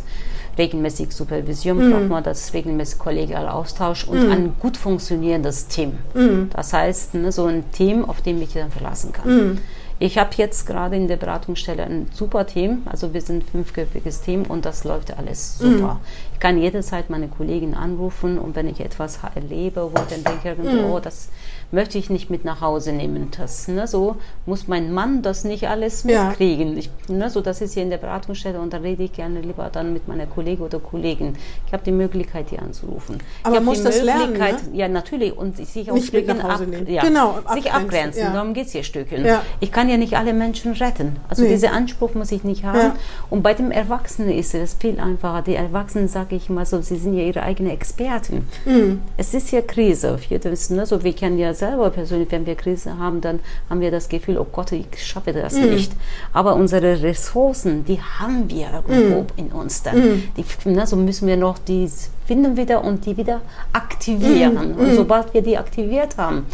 [0.57, 1.91] regelmäßig Supervision, mhm.
[1.91, 4.31] braucht man das regelmäßig kollegialer Austausch und mhm.
[4.31, 5.97] ein gut funktionierendes Team.
[6.13, 6.49] Mhm.
[6.53, 9.27] Das heißt, ne, so ein Team, auf dem ich dann verlassen kann.
[9.27, 9.57] Mhm.
[9.97, 14.21] Ich habe jetzt gerade in der Beratungsstelle ein super Team, also wir sind ein fünfköpfiges
[14.21, 15.93] Team und das läuft alles super.
[15.93, 15.99] Mhm.
[16.33, 20.61] Ich kann jederzeit meine Kollegin anrufen und wenn ich etwas erlebe, wo ich dann denke,
[20.61, 20.83] mhm.
[20.91, 21.29] oh, das
[21.71, 23.29] möchte ich nicht mit nach Hause nehmen.
[23.37, 26.73] Das, ne, so muss mein Mann das nicht alles mitkriegen.
[26.73, 26.79] Ja.
[26.79, 29.69] Ich, ne, so, das ist hier in der Beratungsstelle und da rede ich gerne lieber
[29.71, 31.35] dann mit meiner Kollegin oder Kollegin.
[31.67, 33.17] Ich habe die Möglichkeit, die anzurufen.
[33.43, 34.55] Aber man muss das lernen, ne?
[34.73, 35.35] Ja, natürlich.
[35.35, 38.23] Und sich auch Stückchen ab, ja, genau, sich abgrenzen.
[38.23, 38.33] Ja.
[38.33, 39.25] Darum geht es hier Stückchen.
[39.25, 39.41] Ja.
[39.59, 41.17] Ich kann ja nicht alle Menschen retten.
[41.29, 41.49] Also nee.
[41.49, 42.93] diesen Anspruch muss ich nicht haben.
[43.29, 45.41] Und bei dem Erwachsenen ist es viel einfacher.
[45.41, 48.47] Die Erwachsenen, sage ich mal so, sie sind ja ihre eigenen Experten.
[48.65, 49.01] Mhm.
[49.17, 50.17] Es ist ja Krise.
[50.29, 53.39] Wir wissen, ne, so, wir kennen ja selber persönlich, wenn wir Krise haben, dann
[53.69, 55.69] haben wir das Gefühl, oh Gott, ich schaffe das mm.
[55.69, 55.91] nicht.
[56.33, 59.27] Aber unsere Ressourcen, die haben wir irgendwo mm.
[59.37, 59.97] in uns dann.
[59.97, 60.23] Mm.
[60.37, 61.89] Die, ne, so müssen wir noch die
[62.25, 63.41] finden wieder und die wieder
[63.73, 64.75] aktivieren.
[64.75, 64.79] Mm.
[64.79, 64.95] Und mm.
[64.95, 66.45] sobald wir die aktiviert haben,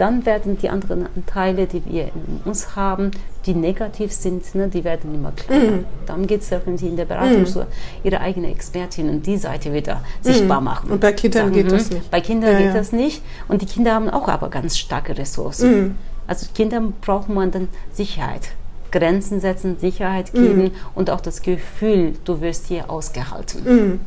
[0.00, 3.10] dann werden die anderen Teile, die wir in uns haben,
[3.46, 5.70] die negativ sind, ne, die werden immer kleiner.
[5.70, 5.84] Mhm.
[6.06, 7.46] Darum geht es irgendwie in der Beratung mhm.
[7.46, 7.66] so,
[8.02, 10.00] ihre eigene Expertin und die Seite wieder mhm.
[10.22, 10.90] sichtbar machen.
[10.90, 12.10] Und bei Kindern Sagen, geht das nicht.
[12.10, 12.74] Bei Kindern ja, geht ja.
[12.74, 13.22] das nicht.
[13.48, 15.80] Und die Kinder haben auch aber ganz starke Ressourcen.
[15.80, 15.94] Mhm.
[16.26, 18.48] Also Kindern braucht man dann Sicherheit.
[18.92, 20.70] Grenzen setzen, Sicherheit geben mhm.
[20.94, 24.00] und auch das Gefühl, du wirst hier ausgehalten.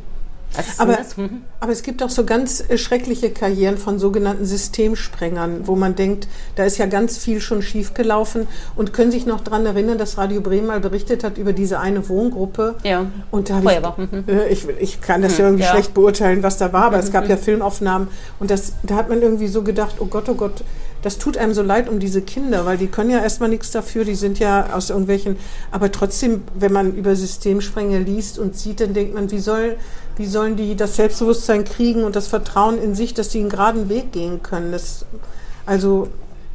[0.55, 0.63] Mhm.
[0.77, 1.41] Aber, mhm.
[1.59, 6.27] aber, es gibt auch so ganz äh, schreckliche Karrieren von sogenannten Systemsprengern, wo man denkt,
[6.55, 10.41] da ist ja ganz viel schon schiefgelaufen und können sich noch daran erinnern, dass Radio
[10.41, 12.75] Bremen mal berichtet hat über diese eine Wohngruppe.
[12.83, 13.05] Ja.
[13.31, 14.23] Und da ich, mhm.
[14.27, 15.71] Äh, ich, ich, kann das ja irgendwie ja.
[15.71, 17.03] schlecht beurteilen, was da war, aber mhm.
[17.03, 18.07] es gab ja Filmaufnahmen
[18.39, 20.63] und das, da hat man irgendwie so gedacht, oh Gott, oh Gott,
[21.03, 24.05] das tut einem so leid um diese Kinder, weil die können ja erstmal nichts dafür,
[24.05, 25.37] die sind ja aus irgendwelchen,
[25.69, 29.75] aber trotzdem, wenn man über Systemsprenge liest und sieht, dann denkt man, wie soll,
[30.15, 33.89] wie sollen die das Selbstbewusstsein kriegen und das Vertrauen in sich, dass sie einen geraden
[33.89, 34.71] Weg gehen können?
[34.71, 35.05] Das,
[35.65, 36.07] also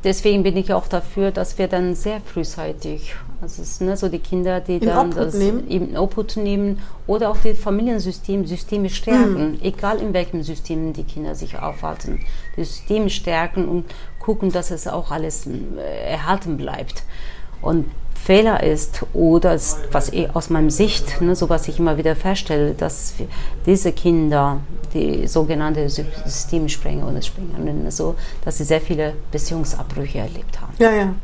[0.04, 4.20] Deswegen bin ich auch dafür, dass wir dann sehr frühzeitig, also es, ne, so die
[4.20, 5.66] Kinder, die in dann Obhut das nehmen.
[5.66, 9.58] in Obhut nehmen oder auch die Familiensystem, Systeme stärken, mhm.
[9.60, 12.20] egal in welchem System die Kinder sich aufhalten,
[12.56, 13.86] die Systeme stärken und
[14.28, 17.02] gucken, dass es auch alles äh, erhalten bleibt.
[17.62, 19.58] Und Fehler ist oder
[19.90, 23.14] was ich aus meiner Sicht, ne, so was ich immer wieder feststelle, dass
[23.64, 24.60] diese Kinder,
[24.92, 30.74] die sogenannte Systemsprenger oder Springerinnen, so, dass sie sehr viele Beziehungsabbrüche erlebt haben.
[30.78, 31.14] Ja, ja.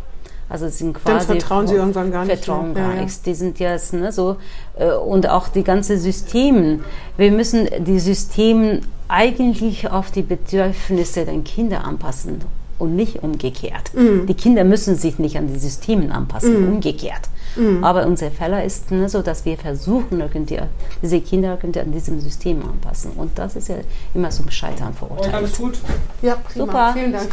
[0.49, 2.43] Also sind quasi Dann vertrauen sie irgendwann gar nicht.
[2.43, 2.85] Vertrauen mehr.
[2.85, 3.21] gar ja, nichts.
[3.21, 4.37] Die sind jetzt ne, so
[4.79, 6.81] äh, und auch die ganze Systeme.
[7.19, 12.41] Wir müssen die Systeme eigentlich auf die Bedürfnisse der Kinder anpassen
[12.79, 13.95] und nicht umgekehrt.
[13.95, 14.27] Mhm.
[14.27, 16.73] Die Kinder müssen sich nicht an die Systeme anpassen, mhm.
[16.75, 17.29] umgekehrt.
[17.57, 17.85] Mhm.
[17.85, 20.59] Aber unser Fehler ist ne, so, dass wir versuchen, irgendwie,
[21.03, 23.13] diese Kinder irgendwie an diesem System anpassen.
[23.13, 23.77] Und das ist ja
[24.15, 25.35] immer zum Scheitern verurteilt.
[25.35, 25.79] alles gut?
[26.23, 26.67] Ja, prima.
[26.67, 26.91] Super.
[26.95, 27.31] Vielen Dank.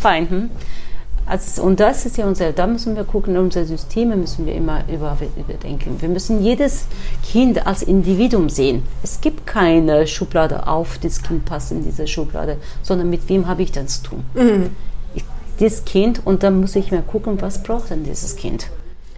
[0.00, 0.30] Fein.
[0.30, 0.50] Hm?
[1.26, 4.84] Also, und das ist ja unser, da müssen wir gucken, unsere Systeme müssen wir immer
[4.88, 5.96] über, überdenken.
[6.00, 6.86] Wir müssen jedes
[7.22, 8.82] Kind als Individuum sehen.
[9.02, 13.62] Es gibt keine Schublade auf, das Kind passt in diese Schublade, sondern mit wem habe
[13.62, 14.24] ich das zu tun?
[14.34, 14.70] Mhm.
[15.14, 15.24] Ich,
[15.58, 18.68] das Kind und dann muss ich mir gucken, was braucht denn dieses Kind?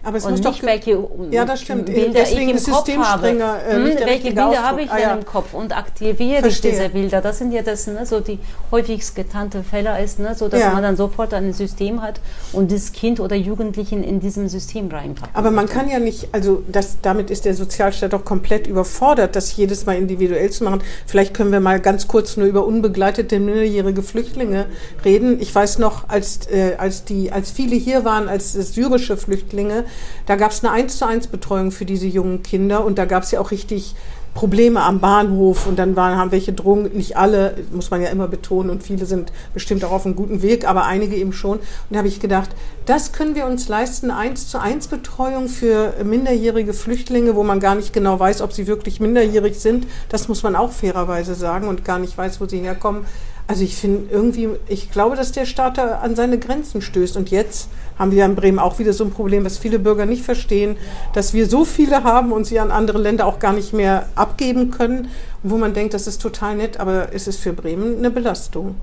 [0.07, 1.87] Aber es und muss nicht doch welche ja, das stimmt.
[1.87, 3.27] Bilder Deswegen ich im Kopf habe.
[3.27, 5.13] Äh, hm, welche Bilder habe ich ah, ja.
[5.13, 6.71] im Kopf und aktiviere Verstehe.
[6.71, 7.19] ich diese Bilder?
[7.19, 8.39] Das sind ja das, ne, so die
[8.71, 10.71] häufigst getante Fälle ist, ne, so dass ja.
[10.71, 12.21] man dann sofort ein System hat
[12.53, 15.35] und das Kind oder Jugendlichen in diesem System reinpackt.
[15.35, 19.57] Aber man kann ja nicht, also das, damit ist der Sozialstaat doch komplett überfordert, das
[19.57, 20.83] jedes Mal individuell zu machen.
[21.05, 24.67] Vielleicht können wir mal ganz kurz nur über unbegleitete minderjährige Flüchtlinge
[25.03, 25.41] reden.
[25.41, 29.83] Ich weiß noch, als, äh, als, die, als viele hier waren, als syrische Flüchtlinge,
[30.25, 33.23] da gab es eine 1 zu 1 Betreuung für diese jungen Kinder und da gab
[33.23, 33.95] es ja auch richtig
[34.37, 38.27] Probleme am Bahnhof und dann waren, haben welche Drogen, nicht alle, muss man ja immer
[38.27, 41.57] betonen und viele sind bestimmt auch auf einem guten Weg, aber einige eben schon.
[41.57, 42.51] Und da habe ich gedacht,
[42.85, 47.73] das können wir uns leisten, eins zu eins Betreuung für minderjährige Flüchtlinge, wo man gar
[47.73, 49.87] nicht genau weiß, ob sie wirklich minderjährig sind.
[50.09, 53.07] Das muss man auch fairerweise sagen und gar nicht weiß, wo sie herkommen.
[53.49, 57.15] Also ich finde irgendwie, ich glaube, dass der Staat da an seine Grenzen stößt.
[57.15, 60.23] Und jetzt haben wir in Bremen auch wieder so ein Problem, was viele Bürger nicht
[60.23, 60.75] verstehen,
[61.13, 64.69] dass wir so viele haben und sie an andere Länder auch gar nicht mehr abgeben
[64.71, 65.09] können.
[65.43, 68.75] Wo man denkt, das ist total nett, aber es ist für Bremen eine Belastung.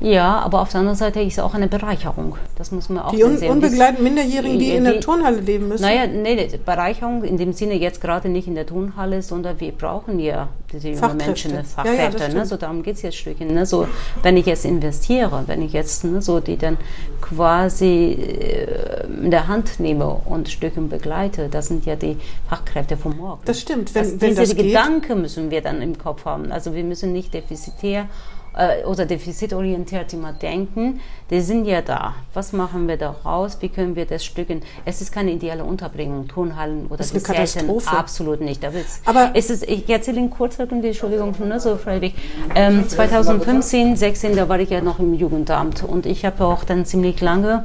[0.00, 2.36] Ja, aber auf der anderen Seite ist es auch eine Bereicherung.
[2.56, 3.50] Das muss man auch die un sehen.
[3.50, 5.82] unbegleiteten Minderjährigen, die, die in der Turnhalle leben müssen?
[5.82, 10.18] Naja, nee, Bereicherung in dem Sinne jetzt gerade nicht in der Turnhalle, sondern wir brauchen
[10.18, 12.22] ja diese jungen Menschen, Fachkräfte.
[12.24, 12.46] Ja, ja, ne?
[12.46, 13.54] So darum geht es jetzt Stückchen.
[13.54, 13.66] Ne?
[13.66, 13.86] So,
[14.22, 16.76] wenn ich jetzt investiere, wenn ich jetzt ne, so die dann
[17.20, 22.16] quasi äh, in der Hand nehme und Stückchen begleite, das sind ja die
[22.48, 23.40] Fachkräfte vom Morgen.
[23.44, 23.94] Das stimmt.
[23.94, 26.50] Wenn, das, wenn diese das Gedanken müssen wir dann im Kopf haben.
[26.50, 28.08] Also wir müssen nicht defizitär
[28.56, 32.14] äh, oder defizitorientiert immer denken, die sind ja da.
[32.34, 33.58] Was machen wir daraus?
[33.60, 34.62] Wie können wir das stücken?
[34.84, 37.96] Es ist keine ideale Unterbringung, Turnhallen oder das ist eine Katastrophe.
[37.96, 38.62] Absolut nicht.
[39.04, 42.14] Aber es ist, ich erzähle Ihnen kurz Entschuldigung, nur so freiwillig.
[42.54, 46.84] Ähm, 2015, 16, da war ich ja noch im Jugendamt und ich habe auch dann
[46.84, 47.64] ziemlich lange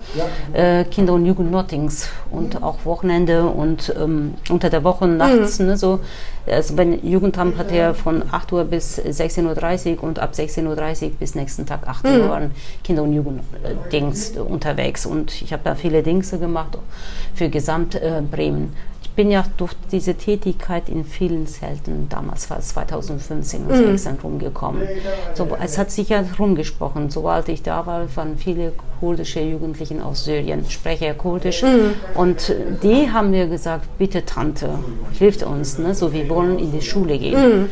[0.54, 5.68] äh, Kinder- und Jugendnottings und auch Wochenende und ähm, unter der Woche nachts, mhm.
[5.68, 6.00] ne, so.
[6.48, 11.12] Also beim Jugendamt hat er von 8 Uhr bis 16.30 Uhr und ab 16.30 Uhr
[11.20, 12.30] bis nächsten Tag 8 Uhr mhm.
[12.30, 12.52] waren
[12.84, 13.14] Kinder- und
[13.64, 15.06] Jugenddings unterwegs.
[15.06, 16.78] Und ich habe da viele Dinge gemacht
[17.34, 18.76] für Gesamt äh, Bremen
[19.20, 24.20] bin ja durch diese Tätigkeit in vielen Zelten, damals war es 2015 und 2016 mhm.
[24.24, 24.88] rumgekommen.
[25.34, 27.10] So, es hat sich ja rumgesprochen.
[27.10, 31.64] Sobald ich da war, waren viele kurdische Jugendliche aus Syrien, spreche ja kurdisch.
[31.64, 31.96] Mhm.
[32.16, 34.70] Und die haben mir gesagt, bitte Tante,
[35.18, 35.94] hilft uns, ne?
[35.96, 37.64] so wir wollen in die Schule gehen.
[37.64, 37.70] Mhm.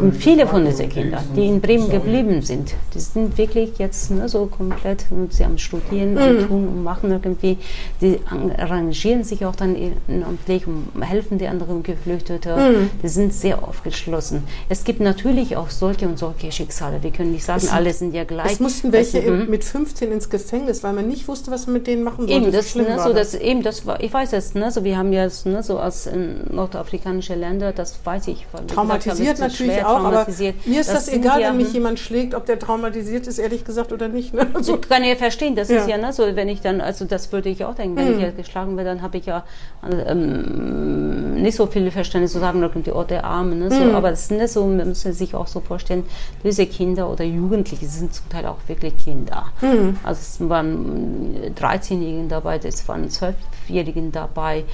[0.00, 4.28] Und viele von diesen Kindern, die in Bremen geblieben sind, die sind wirklich jetzt ne,
[4.28, 6.46] so komplett, und sie haben studieren und mhm.
[6.48, 7.56] tun und machen irgendwie,
[8.00, 12.54] die arrangieren sich auch dann ehrenamtlich und helfen die anderen Geflüchteten.
[12.56, 12.90] Mhm.
[13.02, 14.44] Die sind sehr aufgeschlossen.
[14.68, 17.02] Es gibt natürlich auch solche und solche Schicksale.
[17.02, 18.52] Wir können nicht sagen, es alle sind ja gleich.
[18.52, 21.86] Es mussten welche also, mit 15 ins Gefängnis, weil man nicht wusste, was man mit
[21.86, 22.34] denen machen sollte.
[22.34, 24.96] Eben, das, so, ne, so, das, eben, das war, ich weiß es, ne, so, wir
[24.96, 26.08] haben ja ne, so aus
[26.50, 28.46] nordafrikanischen Ländern, das weiß ich.
[28.66, 30.54] Traumatisiert gesagt, natürlich schwer, auch, traumatisiert.
[30.60, 33.64] aber mir ist das, das egal, wenn mich jemand schlägt, ob der traumatisiert ist, ehrlich
[33.64, 34.34] gesagt, oder nicht.
[34.34, 34.46] Ne?
[34.54, 35.80] Also, ich kann ja verstehen, das ja.
[35.80, 38.18] ist ja, ne, so, wenn ich dann, also das würde ich auch denken, wenn mhm.
[38.18, 39.44] ich ja geschlagen werde, dann habe ich ja
[39.84, 43.58] ähm, nicht so viel Verständnis zu sagen, die Orte der Armen.
[43.58, 43.70] Ne?
[43.70, 43.94] So, mhm.
[43.94, 46.04] Aber es sind nicht so, man muss sich auch so vorstellen,
[46.44, 49.46] diese Kinder oder Jugendliche sind zum Teil auch wirklich Kinder.
[49.60, 49.96] Mhm.
[50.02, 54.64] Also es waren 13-Jährigen dabei, es waren 12-Jährigen dabei.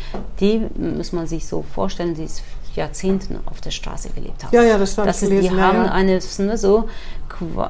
[0.40, 2.26] Die muss man sich so vorstellen, die
[2.74, 4.54] Jahrzehnten auf der Straße gelebt haben.
[4.54, 5.92] Ja, ja, das war das ist, gelesen, Die haben ja.
[5.92, 6.88] eine, ne, so,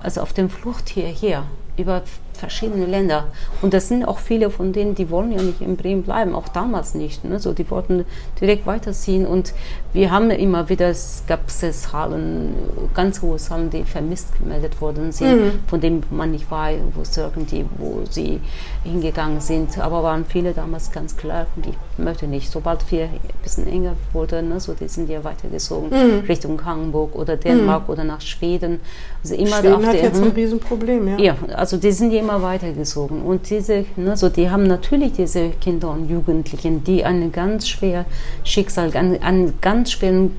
[0.03, 1.45] also auf dem Flucht hierher
[1.77, 2.03] über
[2.37, 3.29] verschiedene Länder.
[3.63, 6.49] Und das sind auch viele von denen, die wollen ja nicht in Bremen bleiben, auch
[6.49, 7.25] damals nicht.
[7.25, 7.39] Ne?
[7.39, 8.05] So, die wollten
[8.41, 9.27] direkt weiterziehen.
[9.27, 9.55] Und
[9.95, 12.53] wir haben immer wieder, es gab Zahlen,
[12.95, 15.53] ganz hohe Zahlen, die vermisst gemeldet worden sind, mhm.
[15.69, 18.41] von denen man nicht weiß, wo, irgendwie, wo sie
[18.83, 19.79] hingegangen sind.
[19.79, 22.51] Aber waren viele damals ganz klar, ich möchte nicht.
[22.51, 26.25] Sobald wir ein bisschen enger wurde, ne, so, die sind ja weitergezogen mhm.
[26.27, 27.93] Richtung Hamburg oder Dänemark mhm.
[27.93, 28.81] oder nach Schweden.
[29.23, 31.19] Also immer Schweden hat jetzt ein Riesenproblem, ja.
[31.19, 33.23] Ja, also die sind ja immer weitergezogen.
[33.23, 38.07] Und diese, ne, so, die haben natürlich diese Kinder und Jugendlichen, die ein ganz schwer
[38.43, 40.37] Schicksal, einen, einen ganz schweren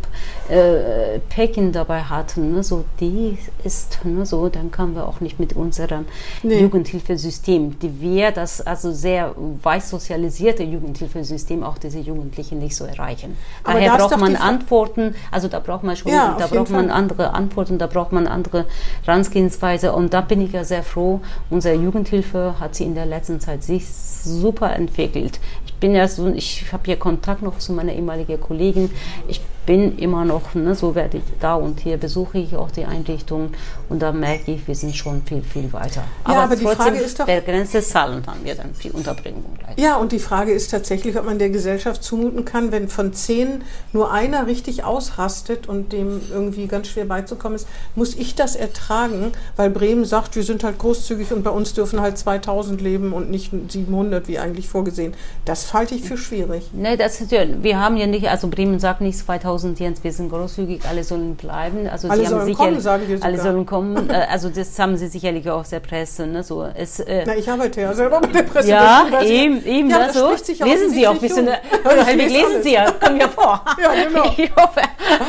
[0.50, 2.54] äh, Päckchen dabei hatten.
[2.54, 6.06] Ne, so, die ist, ne, so, dann kamen wir auch nicht mit unserem
[6.44, 6.60] nee.
[6.62, 13.38] Jugendhilfesystem, die wir das also sehr weiß sozialisierte Jugendhilfesystem auch diese Jugendlichen nicht so erreichen.
[13.64, 16.98] Aber Daher braucht man Antworten, also da braucht man schon, ja, da braucht man Fall.
[16.98, 18.66] andere Antworten, da braucht man andere
[19.06, 23.40] Herangehensweise und da bin ich ja sehr froh, unser Jugendhilfe hat sie in der letzten
[23.40, 25.40] Zeit sich super entwickelt.
[25.76, 28.90] Ich bin ja so, ich habe hier Kontakt noch zu meiner ehemaligen Kollegin.
[29.28, 32.86] Ich bin immer noch, ne, so werde ich da und hier besuche ich auch die
[32.86, 33.52] Einrichtung
[33.90, 36.04] und da merke ich, wir sind schon viel, viel weiter.
[36.28, 39.44] Ja, aber, aber die Frage ist doch, begrenzte Zahlen haben wir dann viel Unterbringung.
[39.58, 39.78] Gleich.
[39.78, 43.64] Ja, und die Frage ist tatsächlich, ob man der Gesellschaft zumuten kann, wenn von zehn
[43.94, 49.32] nur einer richtig ausrastet und dem irgendwie ganz schwer beizukommen ist, muss ich das ertragen,
[49.56, 53.32] weil Bremen sagt, wir sind halt großzügig und bei uns dürfen halt 2000 leben und
[53.32, 55.14] nicht 700 wie eigentlich vorgesehen.
[55.46, 56.70] Das halte ich für schwierig.
[56.74, 60.04] Nee, das ist ja, wir haben ja nicht, also Bremen sagt nicht 2000 1000 Jens,
[60.04, 61.88] wir sind großzügig, alle sollen bleiben.
[61.88, 63.30] Also alle sollen kommen, sagen wir sogar.
[63.30, 64.10] Alle sollen kommen.
[64.10, 66.28] Äh, also das haben sie sicherlich auch aus der Presse.
[66.28, 66.44] Ne?
[66.44, 68.70] So, es, äh, Na, ich arbeite ja selber mit der Presse.
[68.70, 69.58] Ja, eben.
[69.58, 70.32] eben, eben, ja, so.
[70.32, 73.64] Lesen Sie auch ein bisschen, oder halt, lesen Sie ja, kommen ja vor.
[73.82, 74.26] ja, genau.
[74.38, 74.82] Ich hoffe,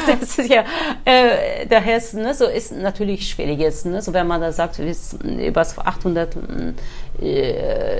[0.07, 0.65] das ist ja,
[1.05, 4.81] äh, daher ist, ne, so ist natürlich schwierig jetzt, ne, so wenn man da sagt,
[5.23, 6.39] über 800 äh,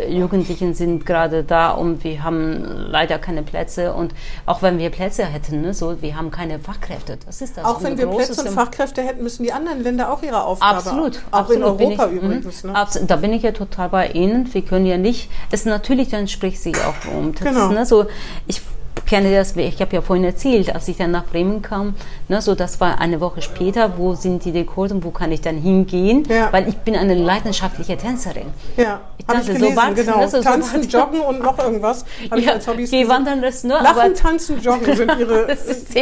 [0.09, 4.15] Jugendlichen sind gerade da und wir haben leider keine Plätze und
[4.45, 7.65] auch wenn wir Plätze hätten, ne, so, wir haben keine Fachkräfte, das ist das.
[7.65, 11.21] Auch wenn wir Plätze und Fachkräfte hätten, müssen die anderen Länder auch ihre Aufgabe Absolut.
[11.31, 12.19] Auch absolut, in Europa ich, mhm.
[12.19, 12.65] übrigens.
[12.65, 12.75] Ne?
[12.75, 14.53] Absolut, da bin ich ja total bei Ihnen.
[14.53, 17.33] Wir können ja nicht, es natürlich, dann spricht sie auch um.
[17.33, 17.69] Das, genau.
[17.69, 18.07] Ne, so,
[18.47, 18.61] ich
[19.07, 21.95] kenne das, ich habe ja vorhin erzählt, als ich dann nach Bremen kam,
[22.29, 25.59] ne, so das war eine Woche später, wo sind die Rekorde, wo kann ich dann
[25.59, 26.53] hingehen, ja.
[26.53, 28.47] weil ich bin eine leidenschaftliche Tänzerin.
[28.77, 30.19] Ja, habe ich gelesen, sobald, genau.
[30.19, 32.05] Ne, so, tanzen, sobald, joggen und noch irgendwas.
[32.31, 35.47] Ja, ich als geh wandern, das, ne, Lachen, tanzen, joggen sind ihre...
[35.47, 35.97] das ist,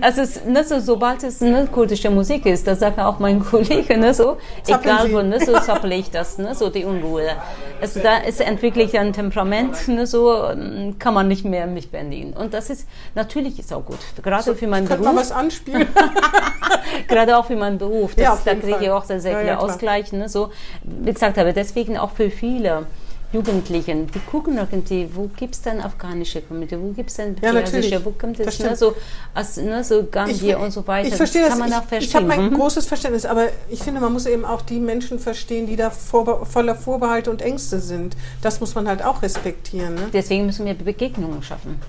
[0.00, 4.14] also ne, so, sobald es ne, kurdische Musik ist, das sagt auch mein Kollege, ne,
[4.14, 7.30] so, egal wo, ne, so zappel ich das, ne, so die Unruhe.
[7.80, 10.50] Also da ist entwickle ich ein Temperament, ne, so
[10.98, 12.29] kann man nicht mehr mich bändigen.
[12.32, 13.98] Und das ist natürlich ist auch gut.
[14.22, 15.04] Gerade so, für meinen Beruf.
[15.04, 15.86] Kann man was anspielen?
[17.08, 18.14] Gerade auch für meinen Beruf.
[18.14, 20.12] Das, ja, da kriege ich auch sehr, sehr ja, viele ja, Ausgleich.
[20.12, 20.28] Ne?
[20.28, 20.50] So,
[20.82, 22.86] wie gesagt habe, deswegen auch für viele.
[23.32, 27.52] Jugendlichen, die gucken irgendwie, wo gibt es denn afghanische Community, wo gibt es denn ja,
[27.52, 28.04] natürlich.
[28.04, 28.96] wo kommt es, ne, so,
[29.32, 31.06] als, ne, so Gambia und so weiter.
[31.06, 31.78] Ich verstehe das, kann man das.
[31.78, 32.08] auch verstehen.
[32.08, 32.54] Ich habe mein mhm.
[32.56, 36.44] großes Verständnis, aber ich finde, man muss eben auch die Menschen verstehen, die da vor,
[36.44, 38.16] voller Vorbehalte und Ängste sind.
[38.42, 39.94] Das muss man halt auch respektieren.
[39.94, 40.08] Ne?
[40.12, 41.80] Deswegen müssen wir Begegnungen schaffen.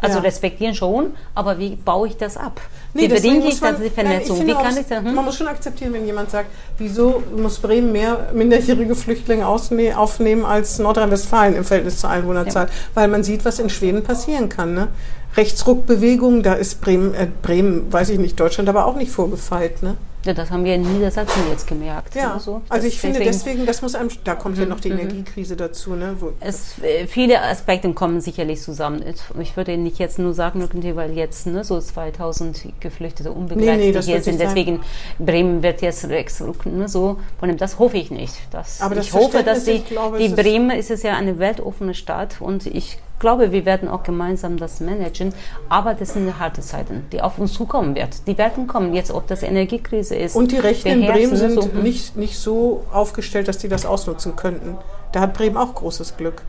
[0.00, 0.22] Also ja.
[0.22, 2.60] respektieren schon, aber wie baue ich das ab?
[2.94, 4.38] Nee, wie bedinge ich man, die Vernetzung?
[4.38, 5.14] Nein, wie kann ich das, hm?
[5.14, 10.78] Man muss schon akzeptieren, wenn jemand sagt, wieso muss Bremen mehr minderjährige Flüchtlinge aufnehmen als
[10.78, 12.72] Nordrhein-Westfalen im Verhältnis zur Einwohnerzahl, ja.
[12.94, 14.74] weil man sieht, was in Schweden passieren kann.
[14.74, 14.88] Ne?
[15.36, 19.82] Rechtsruckbewegung, da ist Bremen, äh, Bremen, weiß ich nicht, Deutschland aber auch nicht vorgefeilt.
[19.82, 19.96] Ne?
[20.24, 22.14] Ja, das haben wir in Niedersachsen jetzt gemerkt.
[22.14, 22.60] Ja, so.
[22.68, 24.98] also ich finde deswegen, das muss einem, da kommt ja noch die mhm.
[24.98, 25.94] Energiekrise dazu.
[25.94, 29.02] Ne, es, äh, viele Aspekte kommen sicherlich zusammen.
[29.40, 34.02] Ich würde nicht jetzt nur sagen, weil jetzt ne, so 2000 Geflüchtete unbegleitet nee, nee,
[34.02, 34.40] hier sind.
[34.40, 34.80] Deswegen
[35.18, 36.06] Bremen wird jetzt.
[36.06, 37.18] Ne, so.
[37.38, 38.34] Von dem, das hoffe ich nicht.
[38.50, 41.94] Das, Aber das ich hoffe, dass die, glaube, die Bremen ist es ja eine weltoffene
[41.94, 45.32] Stadt und ich glaube, wir werden auch gemeinsam das managen.
[45.68, 48.10] Aber das sind harte Zeiten, die auf uns zukommen werden.
[48.26, 48.92] Die werden kommen.
[48.92, 50.34] Jetzt, ob das Energiekrise ist.
[50.34, 54.34] Und die Rechten in Bremen sind so, nicht, nicht so aufgestellt, dass die das ausnutzen
[54.34, 54.76] könnten.
[55.12, 56.42] Da hat Bremen auch großes Glück.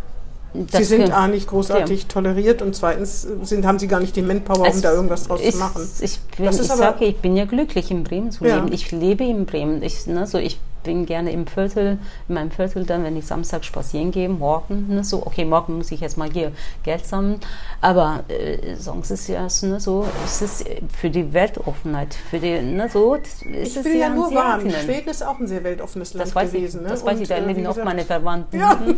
[0.53, 2.07] Das sie sind A nicht großartig ja.
[2.09, 5.53] toleriert und zweitens sind, haben sie gar nicht die Manpower, um da irgendwas draus ist,
[5.53, 5.89] zu machen.
[6.01, 8.57] Ich, bin, ich sage, ich bin ja glücklich, in Bremen zu ja.
[8.57, 8.73] leben.
[8.73, 9.81] Ich lebe in Bremen.
[9.81, 13.63] Ich, ne, so ich bin gerne im Viertel, in meinem Viertel dann, wenn ich Samstag
[13.65, 16.51] spazieren gehe, morgen, ne, so, okay, morgen muss ich jetzt mal hier
[16.83, 17.39] Geld sammeln,
[17.81, 20.65] aber äh, sonst ist ja ne, so, es ist
[20.97, 25.09] für die Weltoffenheit, für die, ne, so, ist ich es will ja, nur warnen, Schweden
[25.09, 26.77] ist auch ein sehr weltoffenes Land das weiß gewesen.
[26.77, 26.89] Ich, ne?
[26.89, 28.59] Das weiß ich, da äh, leben auch meine Verwandten.
[28.59, 28.79] Ja.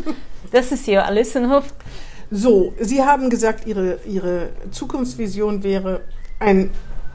[0.52, 1.74] Das ist ja alles in Hof.
[2.30, 6.02] So, Sie haben gesagt, Ihre, Ihre Zukunftsvision wäre
[6.40, 6.70] ein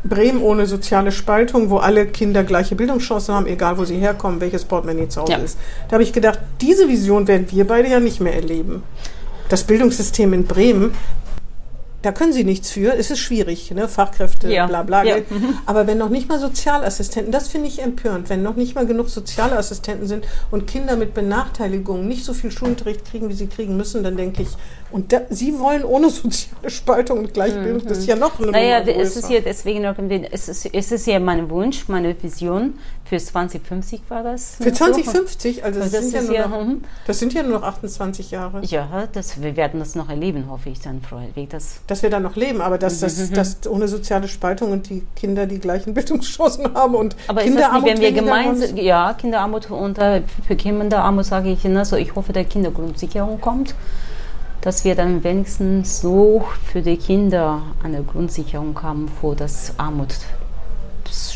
[0.04, 4.64] Bremen ohne soziale Spaltung, wo alle Kinder gleiche Bildungschancen haben, egal wo sie herkommen, welches
[4.64, 5.38] Portemonnaie zu Hause ja.
[5.38, 5.58] ist.
[5.88, 8.82] Da habe ich gedacht, diese Vision werden wir beide ja nicht mehr erleben.
[9.48, 10.94] Das Bildungssystem in Bremen,
[12.02, 13.88] da können sie nichts für, es ist schwierig, ne?
[13.88, 14.66] Fachkräfte, ja.
[14.66, 15.02] bla bla.
[15.02, 15.16] Ja.
[15.66, 19.08] Aber wenn noch nicht mal Sozialassistenten, das finde ich empörend, wenn noch nicht mal genug
[19.08, 24.04] Sozialassistenten sind und Kinder mit Benachteiligungen nicht so viel Schulunterricht kriegen, wie sie kriegen müssen,
[24.04, 24.48] dann denke ich,
[24.90, 27.88] und da, Sie wollen ohne soziale Spaltung und Gleichbildung, mhm.
[27.88, 29.96] das ist ja noch eine Naja, es ist ja deswegen noch,
[30.30, 32.74] es ist, es ist ja mein Wunsch, meine Vision,
[33.04, 34.56] für 2050 war das.
[34.60, 35.64] Für 2050?
[35.64, 36.84] Also das, das, sind ja ja, noch, hm.
[37.06, 38.62] das, sind ja nur noch 28 Jahre.
[38.64, 41.50] Ja, das, wir werden das noch erleben, hoffe ich dann, Frau Helwig.
[41.50, 43.34] Das dass wir dann noch leben, aber dass, das, mhm.
[43.34, 47.88] dass ohne soziale Spaltung und die Kinder die gleichen Bildungschancen haben und aber Kinderarmut.
[47.88, 49.98] Ist das nicht, wenn wir gemeinsam, ja, Kinderarmut und
[50.46, 53.74] für Kinderarmut sage ich, ne, so ich hoffe, der Kindergrundsicherung kommt
[54.60, 60.14] dass wir dann wenigstens so für die Kinder eine Grundsicherung haben, wo das Armut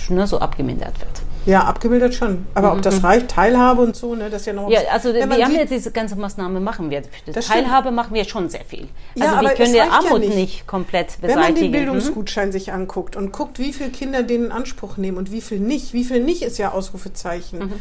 [0.09, 1.23] ne, so abgemindert wird.
[1.45, 2.47] Ja, abgebildet schon.
[2.55, 2.77] Aber mhm.
[2.77, 3.07] ob das mhm.
[3.07, 4.71] reicht, Teilhabe und so, ne, das ist ja noch.
[4.71, 7.03] Ja, also wir haben jetzt diese ganze Maßnahme machen wir.
[7.03, 7.97] Für das Teilhabe stimmt.
[7.97, 8.89] machen wir schon sehr viel.
[9.15, 10.37] Ja, also wir können ja Armut ja nicht.
[10.37, 10.67] nicht.
[10.67, 11.29] komplett beseitigen.
[11.29, 12.53] Wenn man den Bildungsgutschein mhm.
[12.53, 15.93] sich anguckt und guckt, wie viele Kinder den in Anspruch nehmen und wie viel nicht,
[15.93, 17.59] wie viel nicht ist ja Ausrufezeichen.
[17.59, 17.73] Mhm.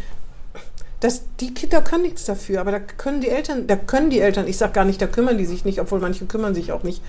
[1.01, 4.47] Das, die Kinder können nichts dafür, aber da können die Eltern, da können die Eltern,
[4.47, 7.01] ich sage gar nicht, da kümmern die sich nicht, obwohl manche kümmern sich auch nicht,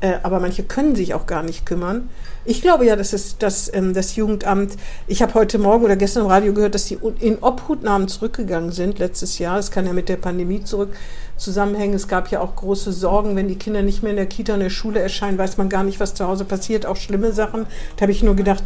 [0.00, 2.08] äh, aber manche können sich auch gar nicht kümmern.
[2.44, 4.76] Ich glaube ja, dass es, dass, ähm, das Jugendamt,
[5.08, 8.98] ich habe heute Morgen oder gestern im Radio gehört, dass die in Obhutnahmen zurückgegangen sind
[8.98, 9.56] letztes Jahr.
[9.56, 10.90] Das kann ja mit der Pandemie zurück
[11.36, 11.94] zusammenhängen.
[11.94, 14.60] Es gab ja auch große Sorgen, wenn die Kinder nicht mehr in der Kita und
[14.60, 17.66] der Schule erscheinen, weiß man gar nicht, was zu Hause passiert, auch schlimme Sachen.
[17.96, 18.62] Da habe ich nur gedacht,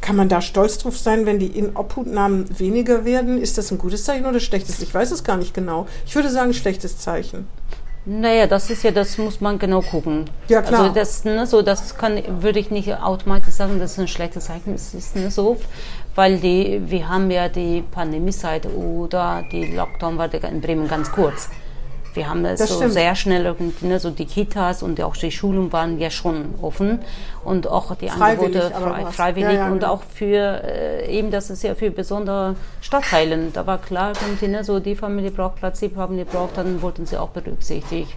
[0.00, 3.40] kann man da stolz drauf sein, wenn die in Obhutnahmen weniger werden?
[3.40, 4.80] Ist das ein gutes Zeichen oder schlechtes?
[4.80, 5.86] Ich weiß es gar nicht genau.
[6.06, 7.46] Ich würde sagen, schlechtes Zeichen.
[8.06, 10.24] Naja, das ist ja, das muss man genau gucken.
[10.48, 10.82] Ja, klar.
[10.82, 14.46] Also das, ne, so, das kann, würde ich nicht automatisch sagen, dass es ein schlechtes
[14.46, 15.58] Zeichen ist, ist ne, so,
[16.14, 21.50] weil die, wir haben ja die Pandemiezeit oder die Lockdown war in Bremen ganz kurz.
[22.14, 22.92] Wir haben das, das so stimmt.
[22.92, 27.00] sehr schnell ne, so die Kitas und auch die Schulen waren ja schon offen
[27.44, 29.92] und auch die freiwillig, Angebote frei, freiwillig ja, ja, und genau.
[29.92, 33.52] auch für äh, eben, das ist ja für besondere Stadtteilen.
[33.52, 37.16] Da war klar, ne, so die Familie braucht Platz, die Familie braucht, dann wurden sie
[37.16, 38.16] auch berücksichtigt,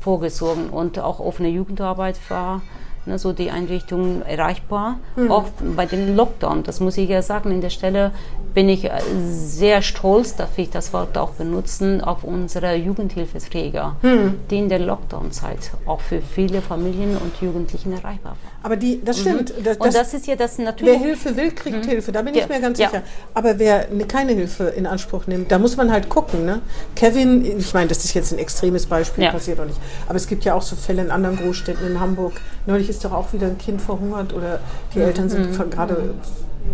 [0.00, 2.62] vorgesorgen und auch offene Jugendarbeit war
[3.06, 4.96] ne, so die Einrichtung erreichbar.
[5.16, 5.30] Mhm.
[5.30, 5.44] Auch
[5.76, 8.12] bei dem Lockdown, das muss ich ja sagen, in der Stelle
[8.54, 9.00] bin ich äh,
[9.30, 14.34] sehr stolz, darf ich das Wort auch benutzen, auf unsere Jugendhilfeträger, mhm.
[14.50, 18.51] die in der Lockdown-Zeit auch für viele Familien und Jugendlichen erreichbar waren.
[18.62, 19.20] Aber die, das mhm.
[19.20, 19.54] stimmt.
[19.64, 20.94] Das, und das ist ja das natürlich.
[20.94, 21.88] Wer Hilfe will, kriegt mhm.
[21.88, 22.12] Hilfe.
[22.12, 22.42] Da bin ja.
[22.42, 22.88] ich mir ganz ja.
[22.88, 23.02] sicher.
[23.34, 26.44] Aber wer ne, keine Hilfe in Anspruch nimmt, da muss man halt gucken.
[26.44, 26.60] Ne?
[26.94, 29.32] Kevin, ich meine, das ist jetzt ein extremes Beispiel, ja.
[29.32, 29.80] passiert auch nicht.
[30.06, 32.34] Aber es gibt ja auch so Fälle in anderen Großstädten, in Hamburg.
[32.66, 34.60] Neulich ist doch auch wieder ein Kind verhungert oder
[34.94, 35.04] die mhm.
[35.04, 35.70] Eltern sind mhm.
[35.70, 36.14] gerade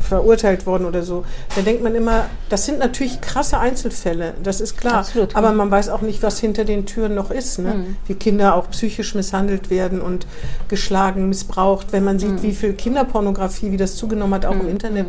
[0.00, 1.24] verurteilt worden oder so.
[1.54, 4.94] Da denkt man immer, das sind natürlich krasse Einzelfälle, das ist klar.
[4.94, 5.36] Absolut.
[5.36, 7.58] Aber man weiß auch nicht, was hinter den Türen noch ist.
[7.58, 7.74] Ne?
[7.74, 7.96] Mhm.
[8.06, 10.26] Wie Kinder auch psychisch misshandelt werden und
[10.68, 11.92] geschlagen, missbraucht.
[11.92, 12.42] Wenn man sieht, mhm.
[12.42, 14.62] wie viel Kinderpornografie, wie das zugenommen hat, auch mhm.
[14.62, 15.06] im Internet.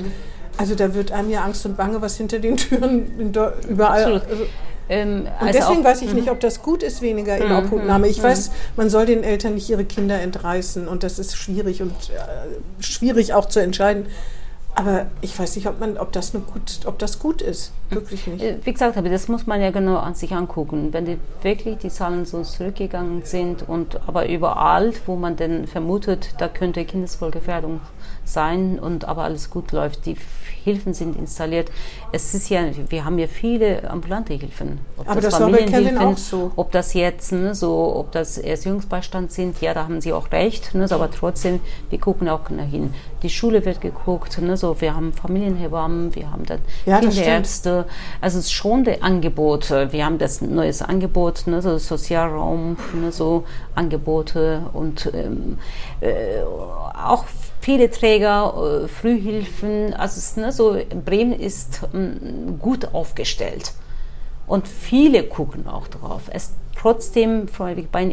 [0.57, 3.33] Also da wird einem ja Angst und Bange, was hinter den Türen
[3.69, 4.03] überall.
[4.03, 4.23] Absolut.
[4.29, 4.43] Also,
[4.89, 6.31] ähm, und also deswegen weiß ich nicht, mhm.
[6.31, 8.07] ob das gut ist, weniger in Obhutnahme.
[8.07, 11.91] Ich weiß, man soll den Eltern nicht ihre Kinder entreißen und das ist schwierig und
[11.91, 14.07] äh, schwierig auch zu entscheiden.
[14.75, 17.73] Aber ich weiß nicht, ob, man, ob, das, gut, ob das gut ist.
[17.89, 18.41] Wirklich nicht.
[18.41, 20.93] Äh, wie gesagt habe, das muss man ja genau an sich angucken.
[20.93, 26.35] Wenn die wirklich die Zahlen so zurückgegangen sind und aber überall, wo man denn vermutet,
[26.37, 27.81] da könnte Kindeswohlgefährdung
[28.33, 30.15] sein und aber alles gut läuft, die
[30.63, 31.71] Hilfen sind installiert.
[32.11, 34.79] Es ist ja, wir haben ja viele ambulante Hilfen.
[34.97, 36.51] Ob Aber das, das Kevin auch so.
[36.55, 40.75] Ob das jetzt ne, so, ob das Erziehungsbeistand sind, ja, da haben Sie auch recht.
[40.75, 41.59] Ne, so, aber trotzdem,
[41.89, 42.93] wir gucken auch hin.
[43.23, 44.39] Die Schule wird geguckt.
[44.41, 47.85] Ne, so, wir haben Familienhebammen, wir haben dann ja, Kinderärzte.
[48.21, 49.69] Also es ist schon der Angebot.
[49.69, 55.57] Wir haben das neues Angebot, ne, so Sozialraum, ne, so Angebote und ähm,
[56.01, 57.25] äh, auch
[57.59, 59.93] viele Träger, äh, Frühhilfen.
[59.93, 63.73] Also ne, so Bremen ist ähm, gut aufgestellt.
[64.47, 66.23] Und viele gucken auch drauf.
[66.31, 67.47] Es trotzdem,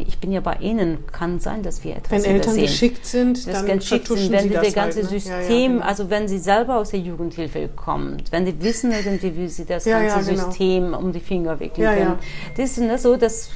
[0.07, 2.67] ich bin ja bei Ihnen, kann sein, dass wir etwas Wenn Eltern übersehen.
[2.67, 5.21] geschickt sind, das dann geschickt sind, wenn Sie das ganze halt, ne?
[5.21, 5.85] System, ja, ja, genau.
[5.85, 9.85] also wenn Sie selber aus der Jugendhilfe kommen, wenn Sie wissen irgendwie, wie Sie das
[9.85, 10.47] ja, ganze genau.
[10.47, 12.19] System um die Finger wickeln können.
[12.57, 13.51] Das ist ne, so, das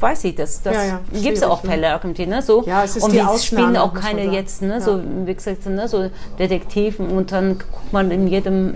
[0.00, 0.76] weiß ich, das, das
[1.12, 1.70] gibt es auch ne?
[1.70, 2.64] Fälle irgendwie, ne, so.
[2.66, 5.86] Ja, es ist und die wir spielen auch keine jetzt, ne, so, wie gesagt, ne,
[5.86, 8.74] so Detektiven und dann guckt man in jedem,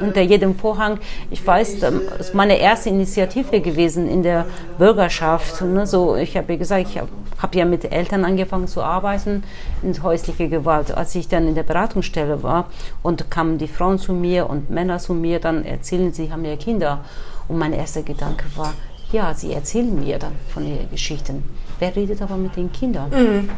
[0.00, 0.98] unter jedem Vorhang.
[1.30, 4.46] Ich weiß, das ist meine erste Initiative gewesen in der
[4.84, 5.62] Bürgerschaft.
[5.62, 5.86] Ne?
[5.86, 7.08] So, ich habe ja gesagt, ich habe
[7.40, 9.42] hab ja mit Eltern angefangen zu arbeiten
[9.82, 10.94] in häuslicher Gewalt.
[10.94, 12.68] Als ich dann in der Beratungsstelle war
[13.02, 16.56] und kamen die Frauen zu mir und Männer zu mir, dann erzählen sie, haben ja
[16.56, 17.02] Kinder.
[17.48, 18.74] Und mein erster Gedanke war,
[19.10, 21.44] ja, sie erzählen mir dann von ihren Geschichten.
[21.78, 23.08] Wer redet aber mit den Kindern?
[23.08, 23.48] Mhm.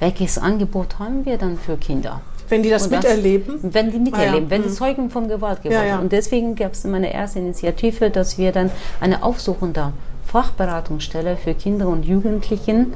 [0.00, 2.22] Welches Angebot haben wir dann für Kinder?
[2.48, 3.58] Wenn die das, das miterleben?
[3.62, 4.50] Wenn die miterleben, ah, ja.
[4.50, 4.74] wenn die mhm.
[4.74, 5.98] Zeugen von Gewalt geworden ja, ja.
[5.98, 8.70] Und deswegen gab es meine erste Initiative, dass wir dann
[9.00, 9.92] eine aufsuchende
[10.26, 12.92] Fachberatungsstelle für Kinder und Jugendlichen,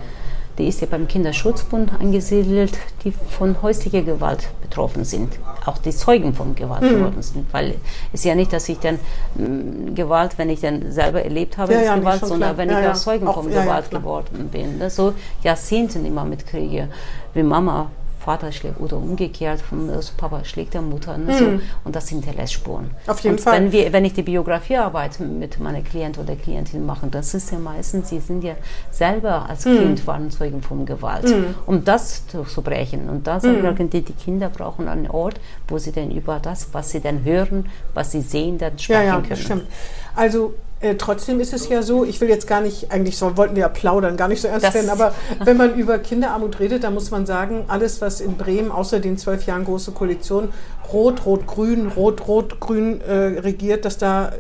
[0.58, 5.32] die ist ja beim Kinderschutzbund angesiedelt, die von häuslicher Gewalt betroffen sind.
[5.64, 6.88] Auch die Zeugen von Gewalt mhm.
[6.88, 7.46] geworden sind.
[7.52, 7.76] Weil
[8.12, 8.98] es ist ja nicht, dass ich dann
[9.34, 12.58] mh, mm, Gewalt, wenn ich dann selber erlebt habe, ja, ja, Gewalt, sondern klar.
[12.58, 14.78] wenn ja, ich auch Zeugen von Gewalt geworden bin.
[14.78, 14.90] Ne?
[14.90, 16.88] So Jahrzehnten immer mit Kriege,
[17.32, 17.90] wie Mama
[18.22, 19.62] Vater schlägt oder umgekehrt,
[19.92, 21.18] also Papa schlägt der Mutter.
[21.18, 21.44] Ne, so.
[21.44, 21.60] Mhm.
[21.84, 22.90] Und das hinterlässt Spuren.
[23.06, 23.54] Auf jeden und Fall.
[23.54, 27.58] Wenn, wir, wenn ich die Biografiearbeit mit meiner Klient oder Klientin mache, das ist ja
[27.58, 28.54] meistens, sie sind ja
[28.90, 29.78] selber als mhm.
[29.78, 31.24] Kind waren Zeugen von Gewalt.
[31.24, 31.54] Mhm.
[31.66, 33.08] Um das zu brechen.
[33.08, 33.90] Und da sagen mhm.
[33.90, 37.66] die, die Kinder brauchen einen Ort, wo sie dann über das, was sie dann hören,
[37.94, 39.36] was sie sehen, dann sprechen ja, ja, können.
[39.36, 39.66] Stimmt.
[40.14, 43.54] Also äh, trotzdem ist es ja so, ich will jetzt gar nicht, eigentlich so, wollten
[43.54, 45.14] wir ja plaudern, gar nicht so ernst werden, aber
[45.44, 49.16] wenn man über Kinderarmut redet, dann muss man sagen, alles, was in Bremen außer den
[49.16, 50.48] zwölf Jahren große Koalition
[50.92, 54.32] Rot, Rot, Grün, Rot, Rot, Grün äh, regiert, dass da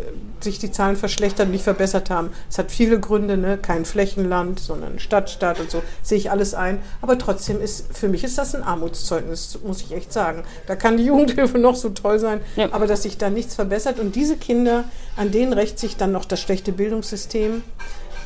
[0.44, 2.30] sich die Zahlen verschlechtert und nicht verbessert haben.
[2.50, 3.58] Es hat viele Gründe, ne?
[3.58, 6.80] kein Flächenland, sondern Stadtstaat und so, sehe ich alles ein.
[7.00, 10.44] Aber trotzdem ist, für mich ist das ein Armutszeugnis, muss ich echt sagen.
[10.66, 12.68] Da kann die Jugendhilfe noch so toll sein, ja.
[12.72, 13.98] aber dass sich da nichts verbessert.
[13.98, 14.84] Und diese Kinder,
[15.16, 17.62] an denen rächt sich dann noch das schlechte Bildungssystem.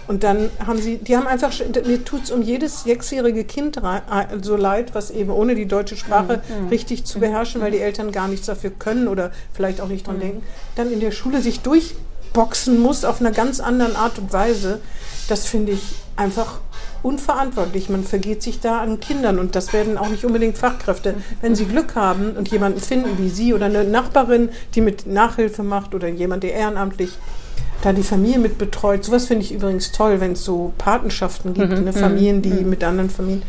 [0.08, 1.52] Und dann haben sie, die haben einfach,
[1.84, 3.80] mir tut es um jedes sechsjährige Kind
[4.40, 6.68] so leid, was eben ohne die deutsche Sprache mhm.
[6.68, 10.16] richtig zu beherrschen, weil die Eltern gar nichts dafür können oder vielleicht auch nicht dran
[10.16, 10.20] mhm.
[10.20, 10.42] denken,
[10.76, 11.94] dann in der Schule sich durch
[12.32, 14.80] boxen muss auf einer ganz anderen Art und Weise,
[15.28, 15.82] das finde ich
[16.16, 16.60] einfach
[17.02, 17.88] unverantwortlich.
[17.88, 21.14] Man vergeht sich da an Kindern und das werden auch nicht unbedingt Fachkräfte.
[21.40, 25.62] Wenn Sie Glück haben und jemanden finden wie Sie oder eine Nachbarin, die mit Nachhilfe
[25.62, 27.10] macht oder jemand, der ehrenamtlich
[27.82, 29.04] da die Familie mit betreut.
[29.04, 31.92] Sowas finde ich übrigens toll, wenn es so Patenschaften gibt, mhm, ne?
[31.92, 32.70] Familien, die mhm.
[32.70, 33.42] mit anderen Familien.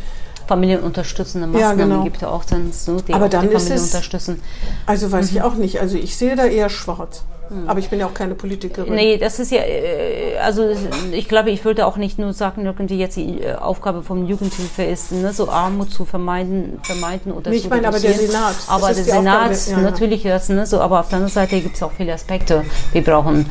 [0.46, 2.04] Familienunterstützende Maßnahmen ja, genau.
[2.04, 4.40] gibt ja auch dann so, die Aber dann die Familie ist es, unterstützen.
[4.86, 5.36] Also weiß mhm.
[5.36, 5.80] ich auch nicht.
[5.80, 7.24] Also ich sehe da eher schwarz.
[7.66, 8.94] Aber ich bin ja auch keine Politikerin.
[8.94, 10.68] Nee, das ist ja, äh, also
[11.12, 14.82] ich glaube, ich würde auch nicht nur sagen, irgendwie jetzt die äh, Aufgabe vom Jugendhilfe
[14.82, 18.54] ist, ne, so Armut zu vermeiden, vermeiden oder nee, Ich meine, aber der Senat.
[18.66, 21.76] Aber der Senat, Aufgabe, ja, natürlich, das, ne, so, aber auf der anderen Seite gibt
[21.76, 22.64] es auch viele Aspekte.
[22.92, 23.46] Wir brauchen